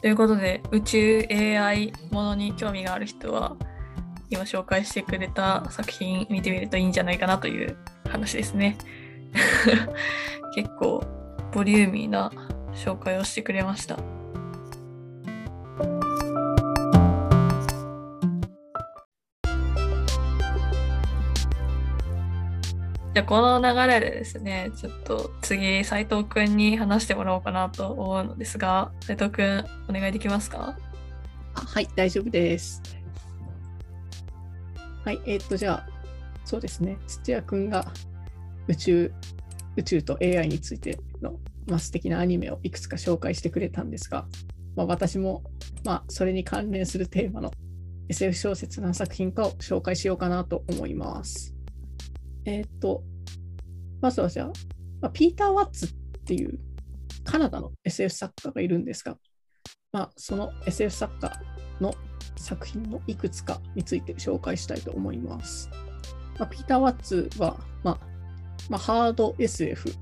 [0.01, 3.57] ということで、宇宙 AI ものに興味がある人は、
[4.29, 7.77] 今紹介してくれた作品見てみるといいんじゃないかなという
[8.09, 8.77] 話ですね。
[10.55, 11.05] 結構
[11.53, 12.31] ボリューミーな
[12.75, 13.99] 紹介をしてくれました。
[23.17, 30.77] じゃあこの流れでですね、ちょっと次、斉藤くんに話してもらおうかなと思うのですが、斉藤くん、お願いできますか？
[31.55, 32.83] はい、大丈夫です。
[35.03, 35.89] はい、えーっと、じゃあ、
[36.45, 37.91] そうですね、土屋くんが
[38.69, 39.13] 宇宙、
[39.77, 41.39] 宇宙と AI についての、
[41.69, 44.27] まあ、素敵なアニメをいくつか紹介してくれたんですが、
[44.77, 45.43] まあ、私も、
[45.87, 47.51] まあ、それに関連するテーマの
[48.11, 51.56] SF 小説何作品かを紹介しようかなと思います。
[52.47, 53.03] えーっと、
[54.01, 54.51] まずはじゃ
[55.03, 55.89] あ、ピーター・ワッツっ
[56.25, 56.59] ていう
[57.25, 59.19] カナダの SF 作家がいるんですが、
[59.93, 61.33] まあ、その SF 作家
[61.81, 61.93] の
[62.37, 65.69] 作品のいくつかについて紹介したいと思います。
[66.39, 68.01] まあ、ピーター・ワッツは、まあ
[68.69, 69.93] まあ、ハード SF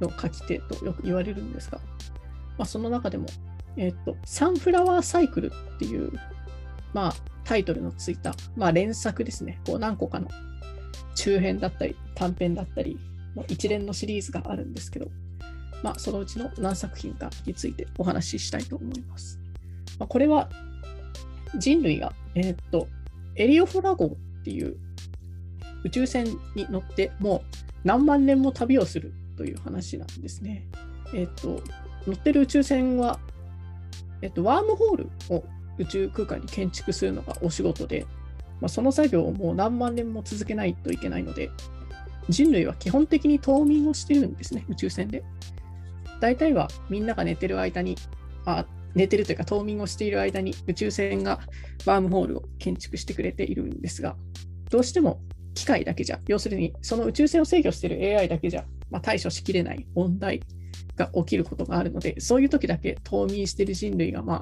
[0.00, 1.78] の書き手とよく言われるんですが、
[2.58, 3.26] まあ、その中でも、
[3.78, 6.12] えっと、サンフラワーサイクルっていう、
[6.92, 9.60] まあ、タイトルのついた、まあ、連作ですね。
[9.66, 10.28] こう何個かの
[11.14, 12.98] 中編だったり短編だったり
[13.36, 15.06] の一連のシリーズがあるんですけど、
[15.82, 19.38] まあ、そのうちの何作品かについてお話ししたいと思います。
[19.98, 20.48] まあ、これは
[21.58, 22.88] 人類が、えーっと、
[23.36, 24.76] エリオフラ号っていう
[25.84, 26.24] 宇宙船
[26.54, 30.66] に乗ってもう何万年も旅をするという話なんですね。
[31.14, 31.62] えーっと、
[32.06, 33.18] 乗ってる宇宙船は、
[34.22, 35.44] えーっと、ワームホールを
[35.78, 38.06] 宇宙空間に建築するのがお仕事で、
[38.60, 41.50] まあ、その作業をもう何万年も続けないといけないので、
[42.28, 45.22] 人類は基本的に冬眠をしてるんですね、宇宙船で。
[46.20, 47.96] 大体はみんなが寝てる間に、
[48.46, 51.40] あ寝てるというか冬眠をしている間に宇宙船が
[51.84, 54.16] ワームホールを建築してくれているんですが、
[54.70, 55.20] どうしても
[55.54, 60.40] 機械だけじゃ、要するにその宇宙船を制御している AI だけじゃ、まあ、対処しきれない問題
[60.96, 64.40] が起きることがあるので、そういう時だけ冬眠している人類が、まあ、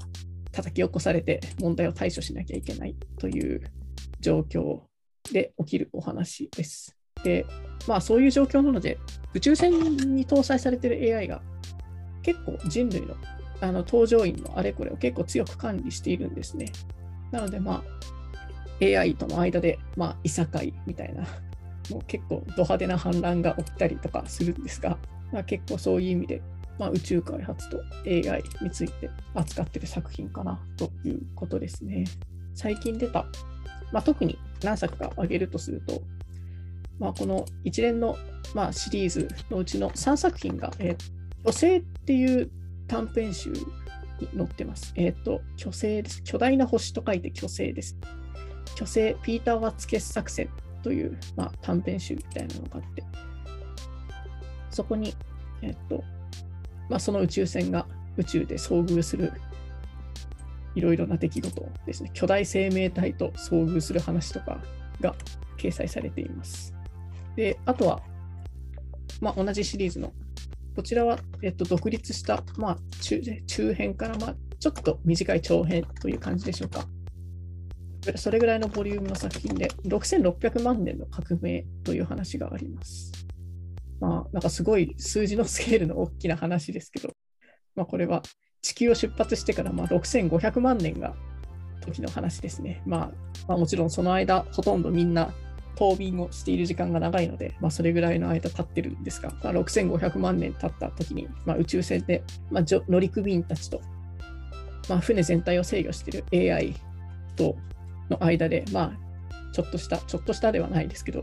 [0.52, 3.62] 叩き起こされて問題を対処しなきゃいけないという
[4.22, 4.80] 状況
[5.30, 6.96] で起きるお話です。
[7.22, 7.44] で、
[7.86, 8.98] まあそういう状況なので、
[9.34, 9.70] 宇宙船
[10.14, 11.42] に搭載されてる AI が
[12.22, 13.14] 結構人類の
[13.60, 16.72] あの搭乗員のあれこれを結構強く管理しているんですね。
[17.30, 17.84] なのでま
[18.80, 21.22] あ AI との間でまあいさかいみたいな、
[21.90, 24.98] もう結構ド派手な反乱が起きたりとかするんですが、
[25.32, 26.42] まあ、結構そういう意味で、
[26.78, 32.04] まあ、宇宙開発と AI について扱ってる作品かなということですね。
[32.54, 33.26] 最近出た、
[33.92, 36.02] まあ、特に何作か挙げるとすると、
[36.98, 38.16] まあ、この一連の、
[38.54, 40.96] まあ、シリーズのうちの3作品が、えー、
[41.44, 42.50] 巨星っていう
[42.88, 43.58] 短編集に
[44.36, 44.92] 載ってます。
[44.96, 46.22] えっ、と、巨星です。
[46.22, 47.96] 巨大な星と書いて巨星です。
[48.76, 50.48] 巨星ピーター・ワッツ傑作選
[50.82, 53.02] という、まあ、短編集みたいなのがあって、
[54.70, 55.14] そこに、
[55.62, 56.02] えっ、と、
[56.88, 57.86] まあ、その宇宙船が
[58.16, 59.32] 宇宙で遭遇する
[60.74, 62.10] いろいろな出来事ですね。
[62.14, 64.62] 巨大生命体と遭遇する話とか
[65.00, 65.14] が
[65.58, 66.74] 掲載されています。
[67.36, 68.02] で、あとは、
[69.20, 70.12] まあ、同じシリーズの、
[70.74, 76.86] こちらは、えっと、独立した、まあ、中中編から、まあ、ちょっと短い長編という感じでしょうか。
[78.16, 83.12] それぐらいのボリュームの作品で、6600万年の革命という話があります。
[84.00, 87.10] まあ、なんかすごい数字のスケールの大きな話ですけど、
[87.76, 88.22] まあ、これは
[88.62, 91.14] 地球を出発してからまあ6500万年が
[91.82, 92.82] 時の話ですね。
[92.86, 93.10] まあ、
[93.48, 95.32] まあ、もちろんその間、ほとんどみんな
[95.76, 103.80] 冬眠をしている時間が長いので、まあ、それぐらいの間経ってるんですが、まあ、6500万年経った時に、まあ、宇宙船で、まあ、乗組員たちと、
[104.88, 106.74] まあ、船全体を制御している AI
[107.36, 107.56] と
[108.10, 111.20] の間で、まあ、ちょっとした、ちょっとしたではないですけど、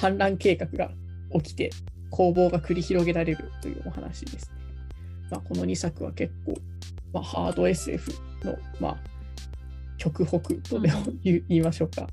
[0.00, 0.90] 反乱計画が
[1.34, 1.70] 起きて、
[2.10, 4.55] 攻防が繰り広げられるというお話です。
[5.30, 6.54] まあ、この2作は結構、
[7.12, 8.12] まあ、ハード SF
[8.44, 8.96] の、まあ、
[9.98, 12.06] 極北とでも言いましょうか、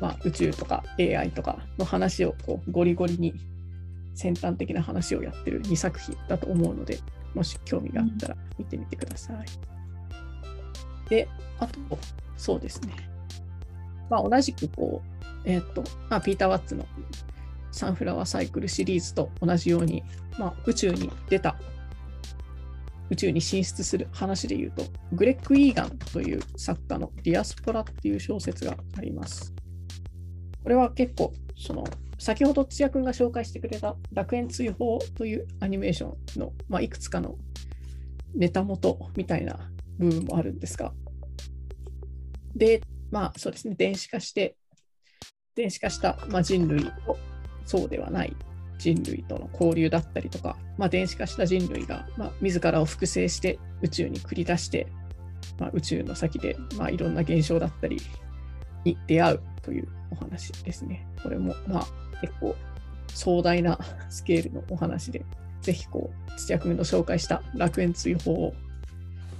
[0.00, 3.34] まあ、宇宙とか AI とかの話をこうゴリゴリに
[4.14, 6.98] 先端的な話をやってる2作品だと思うので、
[7.34, 9.46] もし興味があったら見てみてください。
[11.08, 11.28] で、
[11.60, 11.78] あと、
[12.36, 12.94] そうですね。
[14.10, 16.84] まあ、同じくこう、えっ、と、まあ、ピーター・ワッツの
[17.70, 20.02] サンフラワーサイクルシリーズと同じように、
[20.38, 21.56] まあ、宇宙に出た、
[23.10, 29.54] 宇宙に進出する話で言うと、グレッグ・イーガンという作家のディアスポラっていう小説があります。
[30.62, 31.84] これは結構、その、
[32.18, 37.36] 先ほど土屋君が紹介してくれた楽園追放というアニメーションの、まあ、いくつかの
[38.34, 39.58] ネタ元みたいな
[39.98, 40.92] 部分もあるんですが、
[42.54, 44.56] で、まあそうですね、電子化して、
[45.54, 47.16] 電子化した、まあ、人類と
[47.64, 48.36] そうではない。
[48.78, 54.86] 人類との交流だったりとか、まあ、電子化した人類が、まあ、自らを複製して宇宙に繰り出して、
[55.58, 58.00] まあ、宇宙の先で、まあ、いろんな現象だったり
[58.84, 61.06] に出会うというお話ですね。
[61.22, 61.86] これも、まあ、
[62.20, 62.54] 結構
[63.12, 63.78] 壮大な
[64.10, 65.24] スケールのお話で、
[65.60, 68.54] ぜひこう土屋君の紹介した楽園追放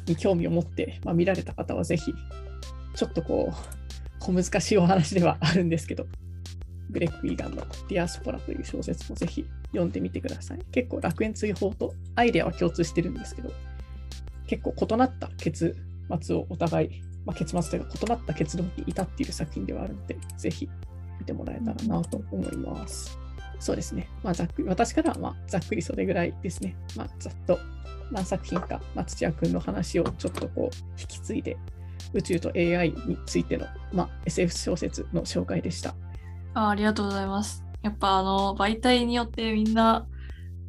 [0.07, 2.12] に興味を持って、まあ、見られた方はぜひ
[2.95, 3.78] ちょっとこう、
[4.18, 6.07] 小難しいお話ではあるんですけど、
[6.91, 10.59] グレッグ・イーガンのディアスポラという小説もぜひ読んでみてください。
[10.72, 13.51] 結構楽園追放とアイデアは共通してるんですけど、
[14.47, 15.76] 結構異なった結
[16.20, 20.68] 末をお互い、まあ、結末というか異なった結論に至っている作品ではあるので、ぜひ
[21.18, 23.18] 見てもらえたらなと思います。
[23.61, 24.09] そうですね。
[24.22, 26.76] まあ、ざっくり私からはまざっくりそれぐらいですね。
[26.97, 27.59] まあ、ざっと
[28.11, 31.57] 何作品か、まあ、土屋君の話をちょっとこう引き継いで
[32.14, 35.95] 宇宙と AI についての、まあ、SF 小説の紹介でした。
[36.59, 37.64] あありがとうございます。
[37.82, 40.06] やっぱあの媒体によってみんな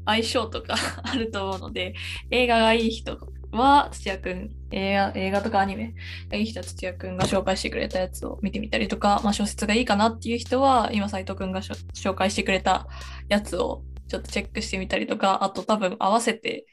[0.06, 1.96] 相性とか あると思うので
[2.30, 3.18] 映画がいい人
[3.52, 5.96] は土屋くん映画映画とかアニメ
[6.30, 12.88] がいい人は土屋くんが紹介してくれたやつを見てみたりとか、まあ、小説がいいかなっていう人は今斎藤くんが紹介してくれた
[13.28, 16.66] やつをちょっとチェックしてみたりとかあと多分合わせて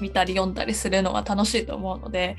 [0.00, 2.36] 見たり読んだりするのが楽しいと思うので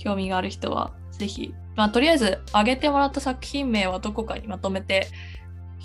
[0.00, 5.08] 興味がある人はぜひ、まあ、とりあえず上げてもらった作品名はどこかにまとめて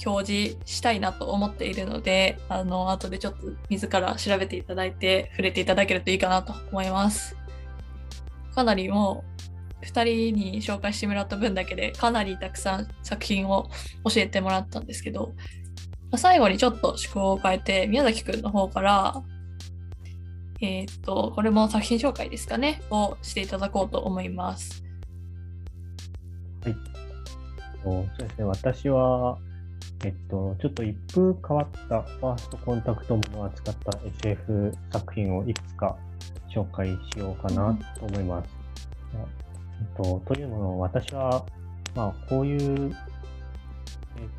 [0.06, 7.36] 表示したいなと思っているのであの後でちょっと自ら調べていただいて触れていただけるといいかなと思います
[8.56, 9.24] かなりも
[9.82, 13.70] う2人に紹介してもらった分だけでかなりたくさん作品を
[14.06, 15.34] 教えてもらったんですけど
[16.16, 19.22] 最後にちょっと思考を変えて宮崎くんの方から
[20.62, 24.84] えっ、と、これも作品紹介ですかね、をしていただこうと思います。
[26.64, 26.76] はい。
[27.84, 29.38] そうですね、私は、
[30.04, 35.98] えっと、ちょっと一風変わったファーストコンタクトものを扱った SF 作品をいくつか
[36.54, 38.50] 紹介しようかなと思います。
[39.14, 41.46] うん、えっと、というのも、私は、
[41.96, 42.96] まあ、こういう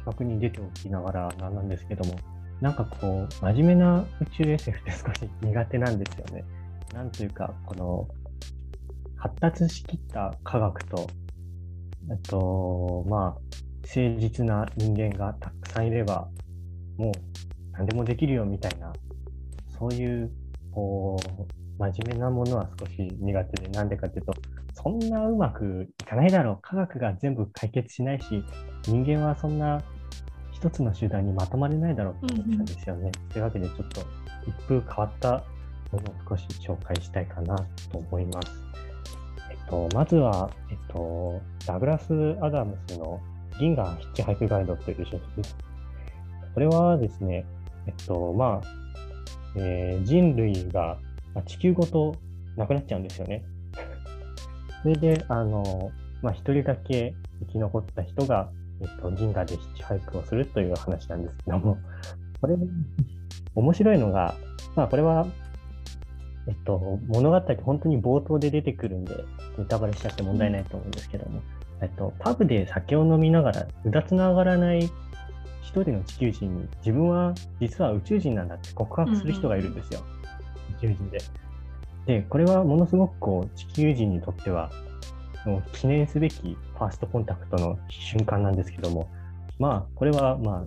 [0.05, 2.18] 企画に出ておきながらなんですけども、
[2.61, 6.45] なんかこう、真面目な宇宙 SF って少し 苦手なんですよね。
[6.93, 8.09] なんというか、この、
[9.16, 11.09] 発達しきった科学と、
[12.11, 16.29] あと、まあ、誠実な人間がたくさんいれば、
[16.97, 17.13] もう
[17.73, 18.93] 何でもできるよみたいな、
[19.79, 20.31] そういう、
[20.73, 24.35] こう、真面目なものは少し苦手で、なんでかっていうと、
[24.75, 26.59] そんなうまくいかないだろう。
[26.63, 28.43] 科学が全部解決しないし、
[28.87, 29.81] 人間はそんな
[30.53, 33.03] 一つの集団にまとまれないだろうと思ったんですよね。
[33.03, 34.01] うんうん、というわけでちょっと
[34.47, 35.45] 一風変わった
[35.93, 37.57] ものを少し紹介したいかな
[37.91, 38.51] と思います。
[39.71, 42.12] と、まずは、えっと、ダグラス・
[42.43, 43.21] アダムスの
[43.59, 45.57] 銀河ヒッチハイクガイドという小説です。
[46.55, 47.47] これはですね、
[47.87, 48.66] えっと、まあ、
[49.57, 50.99] えー、人類が
[51.47, 52.16] 地球ごと
[52.57, 53.45] なくなっちゃうんですよね。
[54.83, 55.91] それで、あの、
[56.23, 58.51] まあ、一人だけ生き残った人が
[58.81, 61.79] えっと、銀河でヒッチハイクをするという話なんですけども、
[62.41, 62.57] これ、
[63.55, 64.35] 面白いのが、
[64.75, 65.27] まあ、これは、
[66.49, 69.14] えっと、物語、本当に冒頭で出てくるんで、
[69.61, 71.41] ネタバレしちゃって問題ないと思うんですけども、
[71.81, 74.91] えっと、パブで酒を飲みながら、うだつの上がらない
[75.63, 80.01] 一人の地球人に、自分は実は宇宙人なんだって告白する人がいるんですよ。
[80.79, 81.19] 宇宙人で。
[82.07, 84.71] で、これはものすごくこう、地球人にとっては、
[85.73, 89.09] 記念すべきファーストコンタクトの瞬間なんですけども、
[89.59, 90.65] まあ、これは、まあ、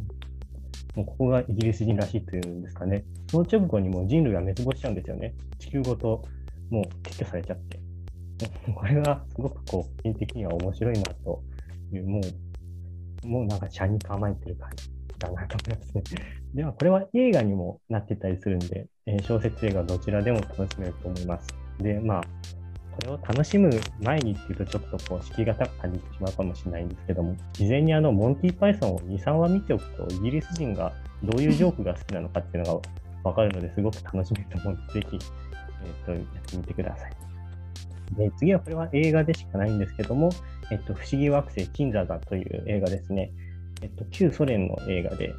[0.96, 3.04] もうここがイギリス人らしいというんですかね。
[3.30, 5.34] その直後にもう人類が滅亡しちゃうんですよね。
[5.60, 6.24] 地球ごと
[6.70, 7.83] もう撤去されちゃって。
[8.76, 11.44] これがすごくこう、個人的には面白いなと
[11.92, 12.22] いう、も
[13.24, 14.90] う、もうなんか車に構えてる感じ
[15.20, 16.04] だなと思いますね。
[16.54, 21.48] では、これは映画にもなってたりするんで、えー、小説映画どちらでも楽しめると思います。
[21.80, 22.24] で、まあ、
[22.94, 23.72] これを楽しむ
[24.02, 32.82] 前にっていうとちょっとこう敷居が高く感じてしまうかもしれないんですけども、事前にあのモンティ・パイソンを2、3話見ておくと、イギリス人がどういうジョークが好きなのかっていうのが
[33.24, 37.23] わかるのですごく楽しめると思うので、ぜひ、えーと、やってみてください。
[38.14, 40.30] で次はこれは映画でしかないんですけども、
[40.72, 43.32] えっと、不思議惑星金座だという映画ですね。
[43.82, 45.34] えっと、旧ソ連の映画で、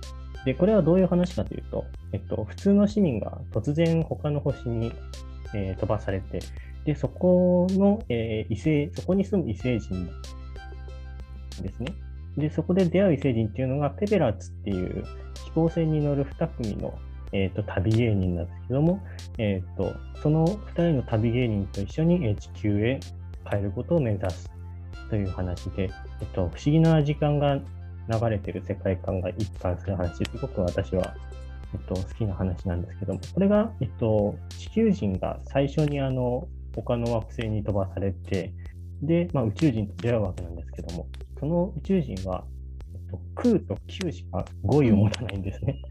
[0.44, 4.92] で、これはどういう話かというと、えっと、普通の市民が突然他の星に、
[5.54, 6.40] えー、飛ばされて、
[6.84, 10.06] で、そこの、えー、異星、そこに住む異星人
[11.62, 11.94] ですね。
[12.36, 15.04] で、そこで出会う異星人っていうのが、ペペラッツっていう
[15.46, 16.98] 飛行船に乗る2組の、
[17.34, 19.00] えーと、旅芸人なんですけども、
[19.38, 23.00] えーと、その2人の旅芸人と一緒に地球へ
[23.50, 24.50] 帰ることを目指す
[25.10, 31.16] という話で、えっと、不思議な時間が流れてる世界観が一貫する話、すごく私は、
[31.74, 38.52] えっと、好きな話なんですけども、これが、えっと、地球人が最初にあの他の惑星に飛ばされて、
[39.02, 41.08] で、まあ、宇宙人と出会うわけなんですけども、
[41.40, 42.44] その宇宙人は、
[42.94, 45.82] えっと、空と球しか語彙を持たないんですね。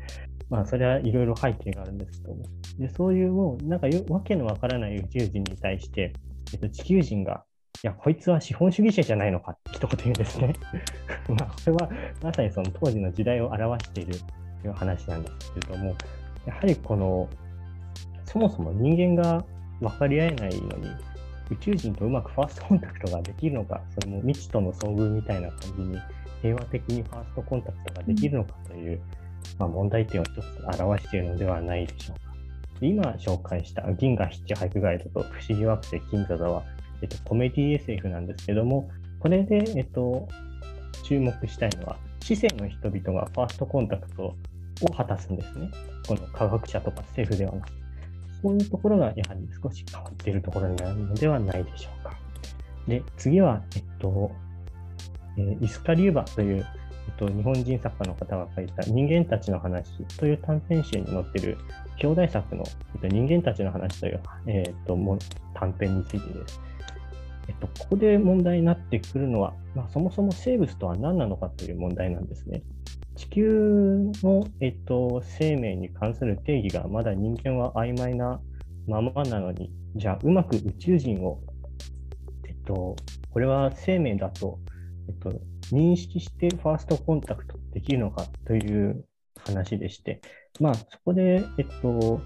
[0.54, 2.44] まあ、それはいろいろ背景があるんですけども。
[2.78, 6.14] で、そういうもう、なんかよわけのわからない宇宙人に対して、
[6.54, 7.44] えっと、地球人が、
[7.84, 10.54] いや、こいつは資本主義者じゃないのかって一言言うんですね。
[11.28, 11.90] まあ、これは
[12.22, 14.14] まさにその当時の時代を表している
[14.62, 15.96] という話なんですけれども、
[16.46, 17.28] やはりこの、
[18.26, 19.44] そもそも人間が
[19.80, 20.88] 分かり合えないのに、
[21.50, 25.98] 宇宙人とうまくファーストコンタクトができるのか、それも未知との遭遇みたいな感じに、
[26.44, 29.02] 平和的にファーストコンタクトができるのかという、
[29.60, 32.34] まあ、問題点を一つ表しているのではないでしょうか。
[32.82, 36.64] 今紹介した銀河ヒッチハイクガイドと不思議惑星金座座は、
[37.02, 38.90] えっと、コメディ SF なんですけども、
[39.20, 40.28] これで、えっと、
[41.04, 44.36] 注目したいのは、市政の人々がファーストコンタクト
[44.82, 45.70] を果たすんですね。
[46.08, 47.84] この科学者とか政府ではなく
[48.44, 52.18] そういうところがやはり少し変わっているところになるのではないでしょうか。
[52.88, 54.32] で、次は、えっと、
[55.38, 56.66] えー、イスカリューバという、
[57.26, 61.58] と、日本人作家の方が書いた人間たちの話という短編集に載っている
[61.98, 62.64] 兄弟作の、
[62.96, 65.18] えっと、人間たちの話という、えっと、も
[65.54, 66.62] 短編についてです。
[67.48, 72.62] えっと、ここで問題になってくるのは、まあ、そもそも生物とは何なのかという問題なんですね。
[73.16, 78.40] 地球の、えっと、生命に関する定義がまだ人間は曖昧な
[78.88, 81.42] ままなのに、じゃあうまく宇宙人を、
[82.48, 82.96] えっと、
[83.30, 84.60] これは生命だと、
[85.08, 85.34] えっと、
[85.72, 89.06] 認識してファーストコンタクトできるのかという
[89.46, 90.22] 話でして、
[90.60, 92.22] まあそこで、えっと、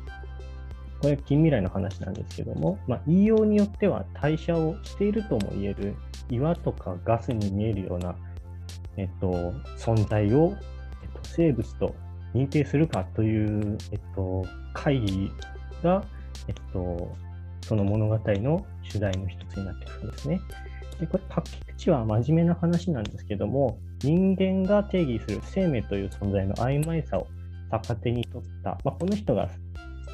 [1.02, 5.96] これ近未来の話なんですけども、まあ、言いようによっては代謝をしているとも言える
[6.30, 8.16] 岩とかガスに見えるような、
[8.98, 10.54] えっと、存在を
[11.04, 11.96] えっと生物と
[12.34, 15.32] 認定するかという、えっと、会議
[15.84, 16.04] が、
[16.48, 17.16] えっと、
[17.62, 20.40] その物語の主題の一つになってくるんですね。
[21.00, 27.28] で、これ、書き口は真面目な話なんですけども、人間が定義する生命という存在の曖昧さを
[27.72, 29.50] 逆手に取った、まあ、この人が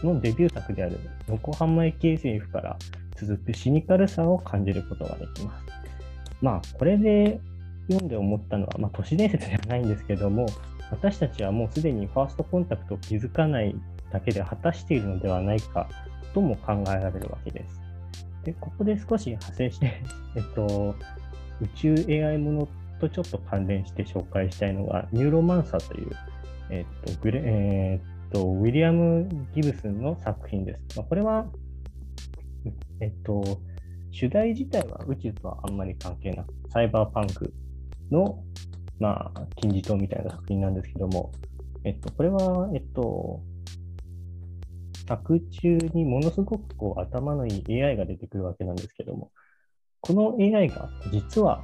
[0.03, 2.77] のデビュー作である横浜駅 SF から
[3.15, 5.65] 続くシニカルさを感じることができます。
[6.41, 7.39] まあ、これで
[7.87, 10.45] 読んで思ったのは、まあ、都市伝説ではないんですけども、
[10.91, 13.75] 私たちはもうすでにファーストコンタクトを気づかない
[14.11, 15.87] だけで果たしているのではないか
[16.33, 17.82] とも考えられるわけです。
[18.43, 20.01] で、ここで少し派生して、
[20.35, 20.95] えっと、
[21.61, 22.67] 宇宙 AI もの
[22.99, 26.11] とちょっと関連して紹介したいのが、ニューロマンサーという、
[26.69, 30.97] えっと、グレえっと、ウィリアム・ギブスンの作品です。
[30.97, 31.45] まあ、これは、
[32.99, 33.43] えっと、
[34.11, 37.53] 主題自体は宇宙とはあんまり関係なく、サイバーパンク
[38.11, 38.43] の
[38.99, 41.31] まあ、金字塔みたいな作品なんですけども、
[41.83, 43.41] えっと、これは、えっと、
[45.07, 49.31] 作中にものすごくこう頭のいい AI が出てくるわけなんですけども、
[50.01, 51.63] この AI が実は、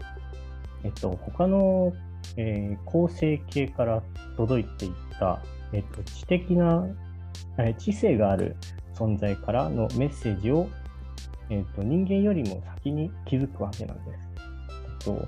[0.84, 1.94] えっと、他の、
[2.38, 4.02] えー、構成系から
[4.38, 5.42] 届いていった、
[5.74, 6.86] えっと、知的な、
[7.58, 8.56] え知性がある
[8.94, 10.70] 存在からのメッセージを、
[11.50, 14.20] えっと、人間よりも先に気づくわけなんです。
[15.06, 15.28] えっと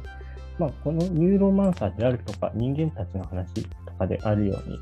[0.60, 4.80] まあ、このニューロマンサーであるとか、人間たちの話とかであるように、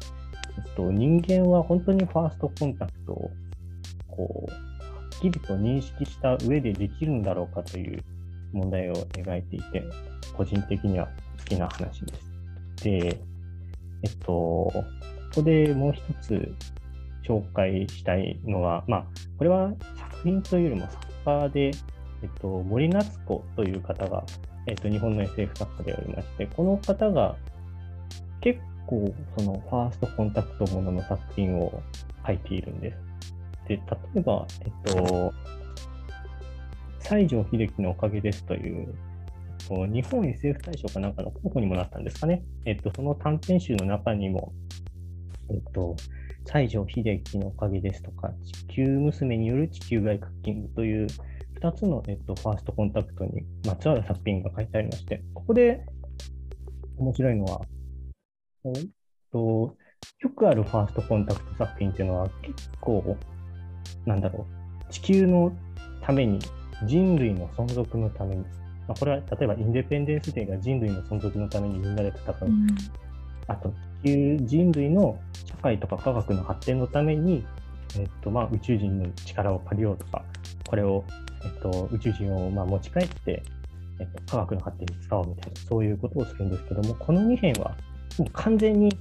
[0.75, 3.31] と、人間は本当にファーストコンタクトを、
[4.07, 4.57] こう、は
[5.17, 8.03] っきりと認識した上でできるんだろうかという
[8.53, 9.83] 問題を描いていて、
[10.35, 11.07] 個人的には
[11.39, 12.83] 好きな話です。
[12.83, 13.21] で、
[14.03, 14.83] えっと、こ
[15.35, 16.53] こでもう一つ
[17.27, 19.05] 紹介したいのは、まあ、
[19.37, 21.71] これは作品というよりも作家で、
[22.23, 24.23] えっと、森夏子という方が、
[24.67, 27.35] えっと、日本の SF 作家でありまして、この方が
[28.41, 28.59] 結
[28.89, 31.83] 構そのファーストコンタクトものの作品を
[32.25, 32.97] 書いているんです。
[33.67, 33.81] で、例
[34.15, 35.33] えば、えっと、
[36.99, 38.95] 西城秀樹のおかげですという、
[39.69, 42.43] 日本 SF 大賞かなんかの候補にもなったんですかね。
[42.65, 44.51] えっと、その短編集の中にも、
[45.51, 45.95] えっと、
[46.45, 51.07] 西城秀樹のおかげですとか、地球娘による地球外クッキングという
[51.61, 55.85] 2つの、えっと、ファーストコンタクトにまつわる作品が書いてありまして、ここで
[56.97, 57.61] 面白いのは、
[58.65, 58.87] えっ
[59.31, 59.75] と、
[60.19, 63.17] よくあるファーストコンタクト作品っていうのは結構、
[64.05, 64.45] なんだろ
[64.89, 65.51] う、地球の
[66.01, 66.39] ために、
[66.85, 68.47] 人類の存続のために、ま
[68.89, 72.67] あ、これは例えばインデペンデンスデーが人類の存続のためにみんなで戦う、うん、
[73.47, 77.45] あと地球人類の社会とか科学の発展のために、
[77.97, 80.23] えっとまあ、宇宙人の力を借りようとか、
[80.67, 81.03] これを、
[81.43, 83.43] えっと、宇宙人をまあ持ち帰って、
[83.99, 87.75] えっと、科学の発展に使おうみたいな、そういうことをするんですけども、この2編は
[88.19, 88.91] もう完全に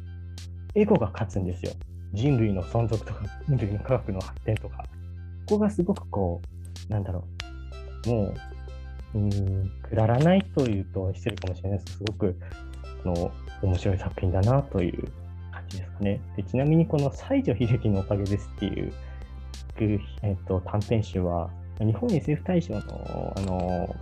[0.75, 1.73] エゴが勝つんですよ。
[2.15, 4.79] 人類の存続とか、人類の科学の発展とか。
[5.47, 6.41] ここがすごくこ
[6.89, 7.25] う、なんだろ
[8.07, 8.35] う、も
[9.15, 12.37] う、うん、くだらないというと失礼かもしれないですけどすごく、
[13.05, 15.09] の、面白い作品だなという
[15.51, 16.21] 感じですかね。
[16.37, 18.93] でちなみにこの西城秀樹のおかげですっていう、
[20.23, 22.81] えっと、短編集は、日本 SF 大賞の、
[23.37, 23.97] あの、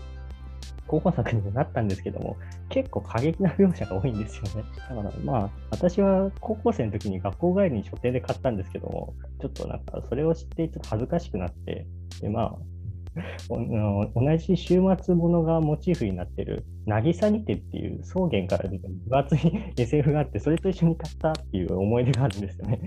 [0.87, 2.37] 候補作にもなったんですけども、
[2.69, 4.65] 結構過激な描写が多いんですよね。
[4.89, 11.87] だからまあ、私は高校生の時に学校帰りに書店で買ったんですけども、ちょっとなんかそれを知ってちょっと恥ずかしくなって、
[12.21, 12.59] でまあ、
[13.49, 19.39] 同じ週末ものがモチーフになってる「渚にて」っていう草原から出て分厚い
[19.77, 22.81] SF があってそれと一緒に買ったっていう思い出があるんですよね。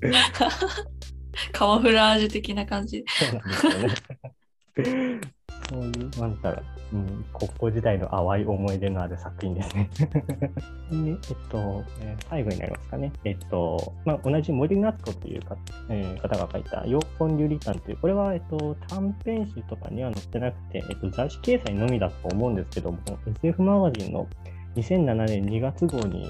[1.52, 3.04] カモフラージュ的な感じ。
[3.06, 5.20] そうなんですよね。
[5.70, 6.64] そういう、なんたら、う
[6.96, 9.90] ん、高校時代の淡い思い出のある作品ですね。
[9.98, 11.18] で えっ
[11.48, 13.12] と、えー、最後になりますかね。
[13.24, 15.56] えっと、まあ、同じ森夏子というか、
[15.88, 24.26] えー、方が書いた、陽本流理観という、これは、えっと、短編集とかには載ってなくて、えっと、雑誌掲載のみだと思うんですけども、SF マガジンの
[24.74, 26.28] 2007年2月号に、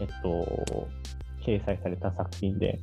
[0.00, 0.88] えっと、
[1.44, 2.78] 掲載された作品で、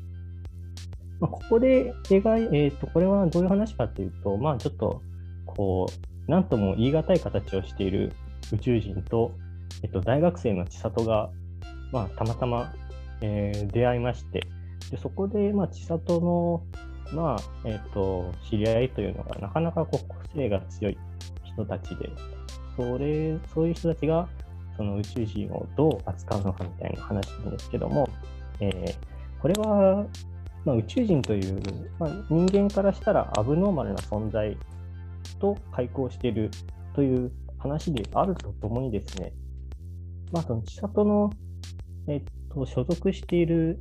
[1.19, 5.01] まあ、ここで描い、えっ、と、これはどういう話かというと、まあ、ちょっと、
[5.45, 8.13] こう、なんとも言い難い形をしている
[8.53, 9.32] 宇宙人と、
[9.82, 11.32] えっと、大学生の千里が、
[11.91, 12.71] まあ、たまたま、
[13.21, 14.43] えー、出会いまして、
[14.91, 16.63] でそこで、まあ、千里の、
[17.13, 20.97] まあ、えっと、知り合いというのが、なかなかこう個性が強い
[21.43, 22.11] 人たちで、
[22.77, 24.30] それ、そういう人たちが、
[24.77, 28.07] その宇宙人をどう扱うのかみたいな話なんですけども、
[28.59, 28.95] えー、
[29.41, 30.05] これは、
[30.63, 31.59] まあ、宇宙人という、
[31.97, 34.55] まあ、人間からしたらアブノーマルな存在
[35.39, 36.51] と開校している
[36.93, 39.34] という話であるとともにですね、
[40.32, 41.32] まあ、その千里の、
[42.07, 43.80] えっと、所属している、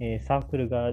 [0.00, 0.92] えー、サークルが、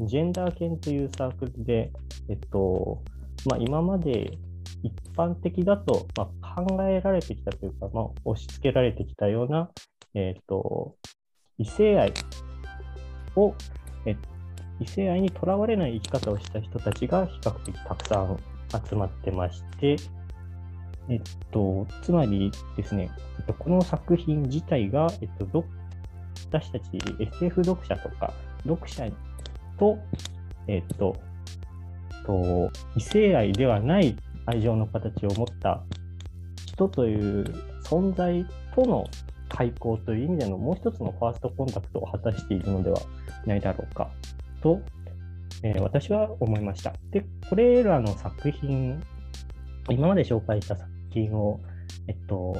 [0.00, 1.90] ジェンダー犬というサークルで、
[2.28, 3.02] えっと、
[3.46, 4.38] まあ、今まで
[4.82, 9.70] 一般的だと、まあ、考えられてきたというか、まあ、押し付けられてきたような、
[10.14, 10.96] えっと、
[11.58, 12.12] 異性愛
[13.36, 13.54] を、
[14.06, 14.38] えっと
[14.80, 18.38] 異性愛にとらわれない生き方をした人たちが比較的たくさん
[18.70, 19.96] 集まってまして、
[21.08, 25.64] えっと、つまりですね、えっと、この作品自体が、えっと、
[26.50, 26.86] 私たち
[27.18, 28.32] SF 読者とか、
[28.64, 29.08] 読者
[29.78, 29.98] と、
[30.66, 31.16] えっと、
[32.26, 35.82] と異性愛ではない愛情の形を持った
[36.66, 37.44] 人という
[37.84, 39.06] 存在との
[39.48, 43.00] 開口という意味でのもう一つのファーストコンタクトを果たしているのでは
[43.46, 44.10] ないだろうか
[44.62, 44.80] と
[45.62, 46.92] えー、私は思いました。
[47.10, 49.02] で、これらの作品、
[49.90, 51.60] 今まで紹介した作品を、
[52.06, 52.56] えっと、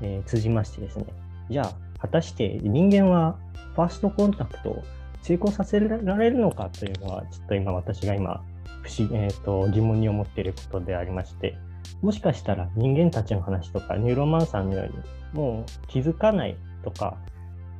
[0.00, 1.06] えー、通じましてですね、
[1.50, 3.38] じゃあ、果たして人間は
[3.74, 4.82] ファーストコンタクトを
[5.22, 8.42] 成功させられるのかというのは、ちょっと今私が今、
[8.82, 11.56] 不思えーと、疑問に思っていることでありまして、
[12.02, 14.92] もしかしたら人間たちの話とか、ニューロマンさんのように、
[15.32, 17.16] もう気づかないとか、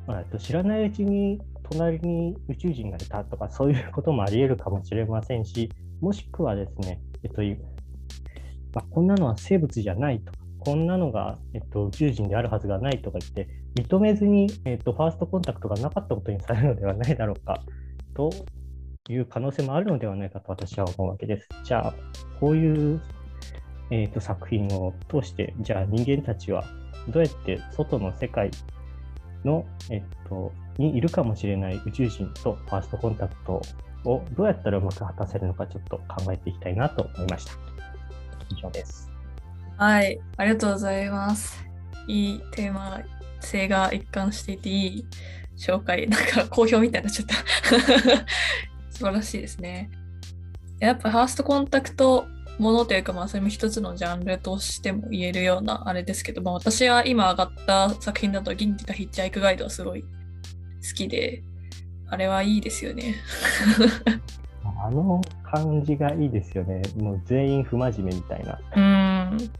[0.07, 1.39] まあ、知らないうちに
[1.69, 5.69] 隣に宇宙人がいたとか、そういうこともあり得るかもしれませんし、
[6.01, 7.41] もしくはですね、えっと、
[8.73, 17.61] まあ、こんなのは生物じゃないとか、こんなのが、えっと、宇宙人であるはずがないとか言って、認めずに、えっと、ファーストコンタクトがなかったことにされるのではないだろうか、
[18.13, 18.29] と
[19.09, 21.47] いう可能性もあるのではないかと私は思うわけです。
[21.63, 21.93] じゃあ、
[22.39, 23.01] こういう、
[23.91, 26.63] えっと、作品を通して、じゃあ人間たちは
[27.07, 28.51] どうやって外の世界
[29.43, 33.61] の、えっと、にいるかもしれない宇宙人とファーストコンタクト
[34.05, 37.51] をどうやったらうまく果たせるのかちょっと考えていきたいなと思いました。
[38.49, 39.11] 以上です。
[39.77, 41.63] はい、ありがとうございます。
[42.07, 43.01] いいテーマ
[43.41, 45.05] 性が一貫していていい
[45.57, 47.35] 紹介、なんか好評みたいになっちゃった。
[48.89, 49.89] 素晴らしいですね。
[50.79, 52.25] やっぱファーストコンタクト
[52.57, 60.05] ものというか、まあ、それも一つのジャンルとしても言えるようなあれですけど、まあ、私は今上がった作品だと、銀河ヒッチハイクガイドはすごい
[60.87, 61.43] 好きで、
[62.07, 63.15] あれはいいですよね。
[64.81, 66.81] あの感じがいいですよね。
[66.97, 68.53] もう全員不真面目みたいな。
[68.53, 68.79] うー
[69.45, 69.51] ん。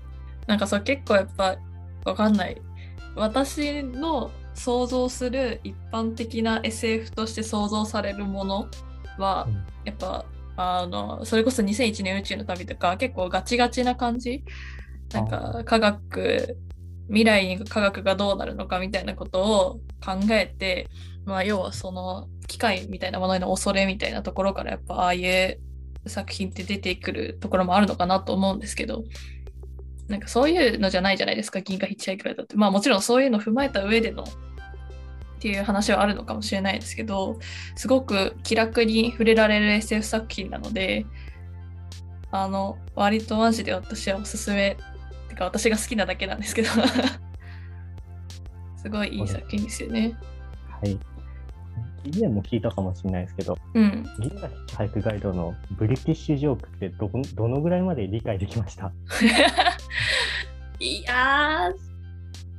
[0.47, 1.57] なんかそう結構やっぱ
[2.05, 2.61] わかんない。
[3.15, 8.67] 私の想像する一般的な SF として想像されるもの
[9.17, 14.43] は、うんやっぱあのそれこそ2001年宇宙の旅とか結構ガチガチな感じ
[15.13, 16.57] なんか科学
[17.09, 20.87] 未来に科学がどうなるのかみたいなことを考えて、
[21.25, 25.59] まあ、要はその機械みたいなものへの恐れみたいなところからやっぱああいう
[26.07, 29.03] 作品って出てくるところもあるのかなと思うんですけど
[30.07, 32.55] なんかそういうのじゃないじゃないですか銀河ヒッチハイクライドって。
[32.55, 34.27] まあもちろんそういうのを踏まえた上でのっ
[35.41, 37.39] ていう話はあるのかもしれないですけど
[37.75, 41.05] すごく気楽に触れられる SF 作品なので
[42.31, 44.77] あの割とマジで私はおすすめ
[45.39, 46.69] か私が好きなだけなんですけど
[48.77, 50.15] すごいいい作品ですよね。
[50.69, 50.97] はい。
[52.05, 54.05] 以前も聞いたかもしれないですけど、うん。
[54.19, 58.89] 銀河イクガイドのブリティッシュジョークってどこどのぐらいまで理解できました？
[60.79, 61.69] いや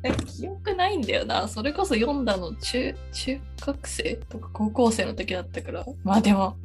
[0.02, 1.48] ー、記憶ないんだよな。
[1.48, 5.86] それこそ読んだの中中学生とか高校生の時だったから。
[6.04, 6.56] まあでも、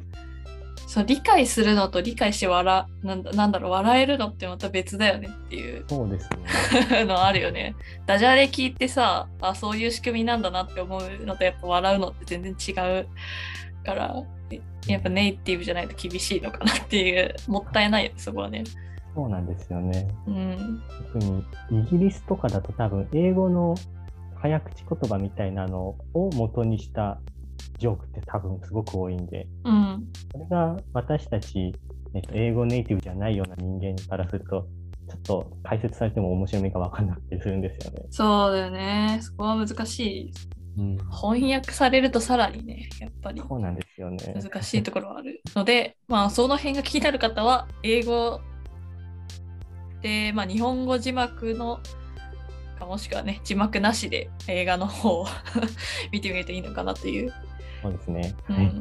[0.86, 6.30] そう理解するのと理解して笑なんだなんだろう笑えるのってまた別だよねっていうそうです
[6.90, 7.04] ね。
[7.06, 7.74] のあるよね。
[8.06, 13.08] ダジャレ聞いてさあそういう仕組みなんだなって思うのとやっぱ笑うのって全然違う
[13.84, 14.22] から
[14.86, 18.62] やっぱネイティブじゃないと厳しいのかなっていう もったいないよねそこはね。
[19.14, 20.08] そうなんですよね。
[20.26, 20.82] うん。
[21.12, 23.74] 特にイギリスとかだと多分英語の
[24.36, 27.18] 早口言葉みたいなのを元にした
[27.78, 30.06] ジョークって多分すごく多いんで、うん。
[30.32, 31.74] それが私たち、
[32.14, 34.66] えっと、英語ネイティブじゃないような人間からすると、
[35.08, 38.02] ちょっと解説されても面白みが分かんなかったりするんですよね。
[38.10, 39.18] そうだよね。
[39.22, 40.32] そこは難しい。
[40.78, 44.34] うん、翻訳されるとさらにね、やっぱりそうなんですよね。
[44.34, 48.40] 難しいところはあるので、まあその辺が気になる方は、英語
[50.02, 51.80] で、まあ日本語字幕の
[52.78, 55.26] かもしくはね、字幕なしで映画の方を
[56.12, 57.32] 見てみるといいのかなという。
[57.82, 58.34] そうですね。
[58.48, 58.72] うんはい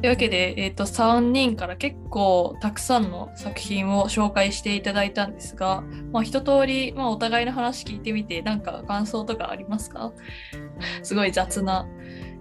[0.00, 10.12] というわけで、えー、と3人から結構たくさんの作品を紹介していただいたんですが、まあ、一通り、まあ、お互いの話聞いてみてなんか感想とかありますか？
[11.02, 11.86] すごい雑な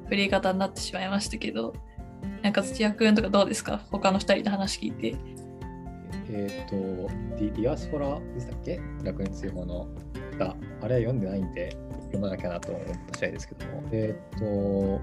[0.08, 1.74] 振り方になってしまいましたけど
[2.42, 3.82] なんか土屋くんとかどうですか？
[3.92, 5.16] 他の2人の話聞いて。
[6.30, 6.76] えっ、と
[7.38, 8.80] ディ、アスフォラでしたっけ？
[9.04, 9.88] 楽園追放の
[10.38, 13.84] が、あれは読んでないんで、読まなきゃなと思った次第ですけども。
[13.92, 15.00] えっ、と、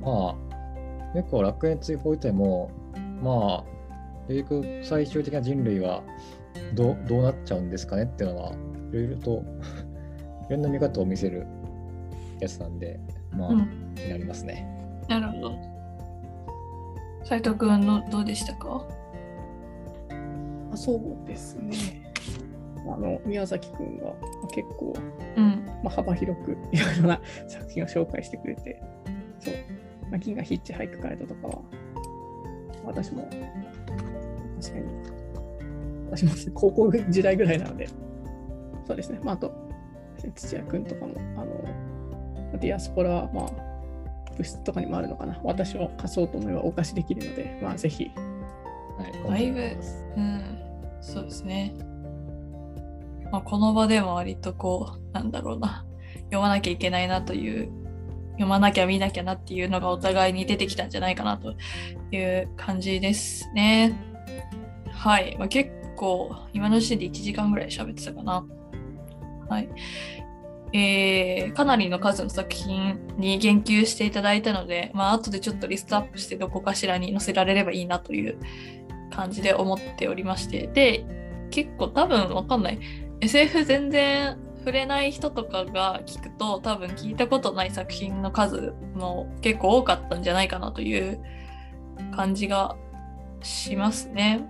[0.00, 2.70] まあ、結構楽園追放自体も、
[3.22, 3.64] まあ、
[4.28, 6.02] 結局最終的な人類は
[6.74, 8.52] どうどうなっちゃうんですかねっていうのは、
[8.92, 9.42] いろいろと
[10.48, 11.46] いろんな見方を見せる
[12.40, 12.98] やつなんで、
[13.32, 14.66] まあ、うん、気になりますね。
[15.08, 15.74] なるほど。
[17.24, 18.84] 斉藤くんのどうでしたか？
[20.74, 22.12] あそうですね。
[22.86, 24.12] あの宮崎くんが
[24.52, 24.92] 結構、
[25.36, 25.66] うん。
[25.82, 28.82] まあ、幅広くいろいろな作品を紹介してくれて、
[29.38, 29.54] そう、
[30.10, 31.58] まあ、銀河ヒッチハイクガイドとかは、
[32.84, 33.28] 私も、
[34.60, 34.86] 確かに、
[36.10, 37.88] 私も高校時代ぐらいなので、
[38.86, 39.52] そうですね、まあ、あと、
[40.34, 43.74] 土屋くんとかも、あの、ディアスポラは、まあ、
[44.32, 45.40] 物質とかにもあるのかな。
[45.44, 48.10] 私を貸そうと思えばお貸しできるので、まあ、ぜひ、
[48.98, 49.60] はい、だいぶ
[50.16, 50.63] うん、
[51.04, 51.74] そうですね。
[53.30, 55.84] まあ、この場でも割とこう、なんだろうな、
[56.24, 57.70] 読まなきゃいけないなという、
[58.32, 61.54] 読まなきゃ見なきゃなっていうのがお互いに出てきたんじゃないかなと
[62.10, 64.00] いう感じですね。
[64.90, 65.36] はい。
[65.38, 68.44] まあ、結構、今の時点で1時間ぐらい喋ってたかな。
[69.48, 69.68] はい。
[70.72, 78.40] えーかなりの数の作品に言及していただいたので、まあ後でちょっとリストアップしてどこかしらに載せられればいいなという
[79.14, 80.66] 感じで思っておりまして。
[80.66, 81.04] で
[81.50, 82.78] 結構多分わかんない。
[83.20, 91.20] SF 全然触れない人とかが聞くと多分聞いたことない作品の数も結構多かったんじゃないかなという
[92.16, 92.76] 感じが
[93.42, 94.48] しますね。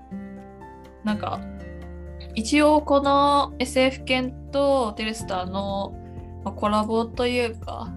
[1.02, 1.40] なんか
[2.34, 5.94] 一応この SF 犬とテレスターの
[6.44, 7.88] まコラボというか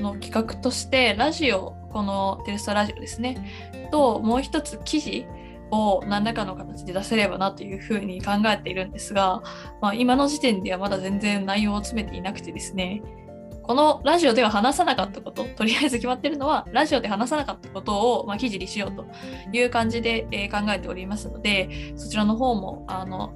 [0.00, 3.70] の企画としてラジオこのテレスターラジオですね。
[3.90, 5.26] ともう一つ記事
[5.72, 9.42] を何らかの形で出せればなというふうに考えているんですが、
[9.80, 13.02] まあ、今の時点ではまだ全然内容を詰めていなくてですね
[13.62, 19.06] このラジオでは話さなかったこと、とりあえず決まってるのは、ラジオで話さなかったことを、まあ、記事にしようと
[19.52, 23.32] いう感じで、え考えておりますので、そちらの方も、あの、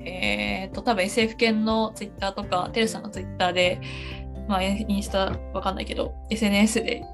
[0.00, 3.80] えっ、と、多分 SF 犬のツイッターとか、テルさんのツイッターで、
[4.48, 7.04] まあ、インスタわかんないけど、SNS で、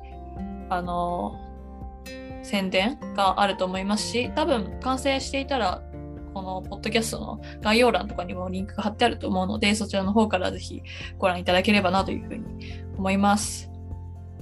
[0.71, 1.39] あの、
[2.47, 5.83] 宣伝があると思いますし、多分完成していたら、
[6.33, 10.83] このポッドキャストの概要欄とかにもリンクが貼ってあると思うので、そちらの方からぜひ
[11.19, 13.71] ご覧いただければなというふうに思います。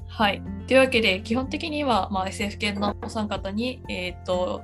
[0.06, 0.42] はい。
[0.68, 4.62] というわけで、基本的には、まあ、SF 系のお三方に、えっ、と、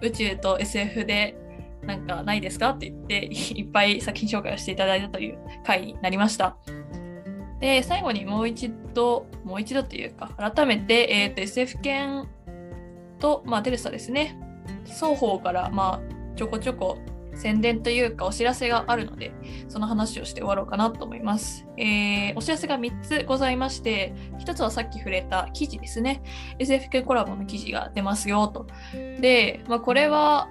[0.00, 1.36] 宇宙と SF で
[1.82, 6.56] なんかないですかって言って、 いっぱい作品紹介をしていただいたという回になりました。
[7.60, 12.28] で、最後にもう一度、もう一度というか、改めて、えっ、と、SF 犬
[13.18, 14.38] と、まあ、テレサですね、
[14.86, 16.98] 双方から、まあ、ちょこちょこ
[17.34, 19.32] 宣伝というかお知らせがあるので、
[19.68, 21.66] その話をして終わろうかなと思います。
[21.76, 26.22] えーお知らせが3つございまして、1つはさっき触れた記事ですね。
[26.58, 28.66] SFK コラボの記事が出ますよと。
[29.20, 30.48] で、まあ、これは、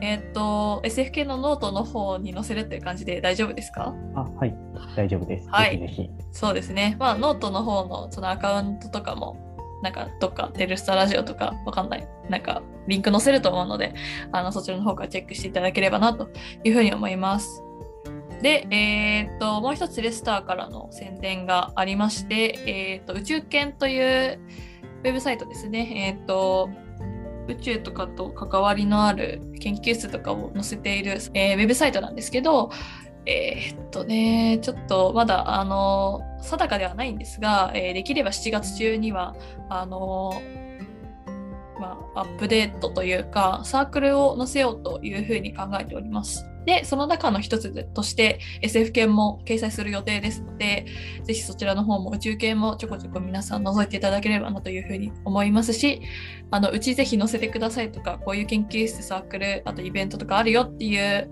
[0.00, 3.94] えっ、と、SFK のノートの方に載せるという感じで大丈夫ですか？
[4.14, 4.54] あ、はい、
[4.96, 5.48] 大丈夫です。
[5.48, 6.10] はいぜひぜひ。
[6.32, 6.96] そうですね。
[6.98, 9.47] まあ、ノートの方のそのアカウントとかも、
[9.82, 12.08] なんかどっかテルスタラジオとかわかんない。
[12.28, 13.94] なんかリンク載せると思うので、
[14.32, 16.30] あのそちらの方からチェックしていただければなと
[16.64, 17.62] いうふうに思います。
[18.42, 24.38] で、えーっと、もう一つレスターからの宣伝がありまして、えーっと、宇宙犬という
[25.04, 26.14] ウェブサイトですね。
[26.16, 26.70] えーっと、
[27.48, 32.70] 宇宙とかと関わりのある研究室とかを載せている、えーウェブサイトなんですけど、
[33.26, 39.34] えーっとね、ちょっとまだ、あの、定かではないんですが、えーできれば7月中には、
[39.68, 40.42] あの、
[41.78, 46.44] まあ、アップデートというか、サークルを載せようというふうに考えております。
[46.68, 50.84] で、その中の一つとして SF 系も掲載する予定ですので、
[51.24, 56.02] ぜひそちらの方も宇宙系もちょこちょこ皆さん覗いていただければなというふうに思いますし、
[56.50, 61.30] あのうちぜひ載せてくださいとか、こういう研究室、サークル、あとイベントとかあるよっていう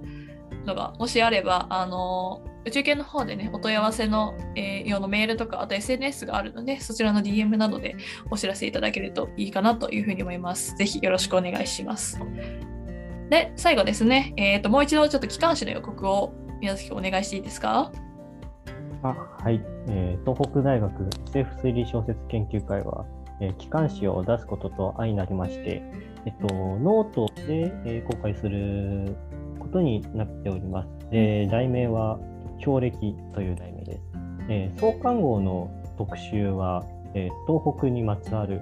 [0.67, 7.97] のがもしあれば、あの宇宙系の方でね、お問い合わせの、えー用のメールとか、あと SNS があるので、そちらの DM などで
[8.31, 10.75] お知らせいただけるといいかなというふうに思います。
[10.77, 12.21] ぜひよろしくお願いします。
[13.31, 17.91] で、最後ですね、えー、ともう一度ちょっと機関誌の予告を宮崎お願いしていいですか？
[19.03, 19.09] あ
[19.43, 23.05] はい、えー東北大学 SF 推理小説研究会は、
[23.41, 25.83] えー機関誌を出すことと相なりまして、
[26.25, 29.17] えっと、ノートで、えー公開する
[29.67, 30.89] ことになっております。
[31.11, 32.19] で題名は
[32.65, 34.03] 「氷歴」という題名です。
[34.49, 36.85] えー創刊号の特集は、
[37.15, 38.61] えー東北にまつわる、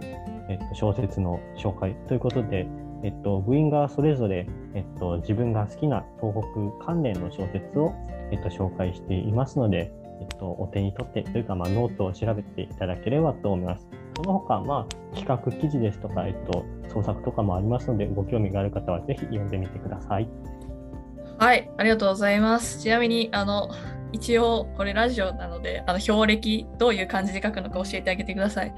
[0.48, 2.66] えっと、小説の紹介ということで、
[3.02, 6.42] えっと、部員がそれぞれ、えっと、自分が好きな東
[6.78, 7.92] 北関連の小説を、
[8.30, 13.86] えっと、紹介していますので、えっと、お手に取ってというか、まあ、ノートを調べていただければと思います。
[14.16, 20.28] その他、まあ、企画記事ですとか、えっと、創作とかもありますので、ご興味がある方はぜひ読んでみてください。
[21.38, 22.80] はい、ありがとうございます。
[22.80, 23.70] ちなみに、あの、
[24.12, 28.74] 一応、これラジオなので、あの、表歴、どういう漢字で書くのか教えてあげてください。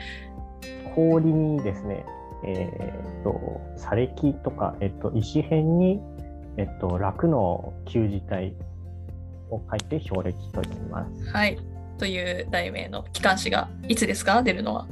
[0.95, 2.05] 氷にですね、
[2.45, 6.01] えーっと、砂礫とか、えっと、石片に、
[6.57, 8.55] えっと、楽の旧字体
[9.51, 11.31] を書いて氷歴と言います。
[11.31, 11.59] はい。
[11.99, 14.43] という題名の機関誌がいつですか？
[14.43, 14.87] 出るのは。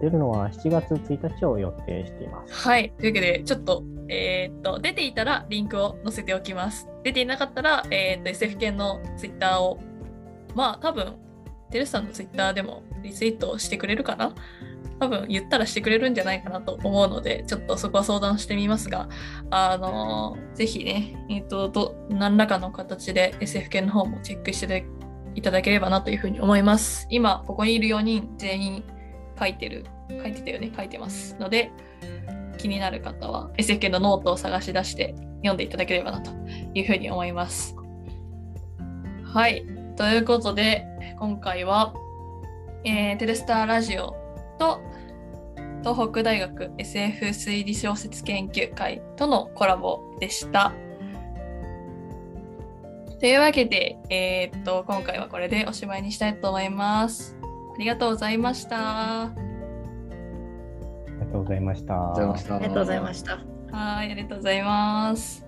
[0.00, 2.52] 出るのは7月1日を予定しています。
[2.52, 2.92] はい。
[2.98, 6.88] というわけで、ちょっと、えーっと、出ていたらリンクを載せておきます。
[7.04, 9.78] 出ていなかったら、えーっと、SF 系のツイッターを、
[10.54, 11.16] まあ、多分、
[11.70, 14.34] テレスさんのツイッターでもリツイートしてくれるかな？
[14.98, 19.08] 多分言ったらしてくれるんじゃないかなと思うので、ちょっとそこは相談してみますが、
[19.50, 24.86] あのーぜひね、えっとど、何らかの形で SF 系の方もチェックして
[25.34, 27.06] いただければなというふうに思います。
[27.10, 28.84] 今、ここにいる4人全員
[29.38, 31.70] 書いてる、書いてたよね、書いてますので、
[32.58, 36.30] 気になる方は SF のノートを探し出して読んでいただければなと
[36.74, 37.74] いうふうに思います。
[39.24, 39.64] はい。
[39.96, 40.86] ということで、
[41.18, 41.94] 今回は、
[42.84, 44.14] えーテレスターラジオ
[44.58, 44.80] と
[45.82, 50.72] 東北大学 SF 推理小説研究会とのコラボでした。
[53.20, 57.36] というわけで、えーっと、今回はこれでおしまいにしたいと思います。
[57.74, 59.47] ありがとうございました。
[61.28, 61.94] がとうございました。
[61.94, 63.38] ありがとうございました。
[63.70, 65.46] はい、ありがとうございます。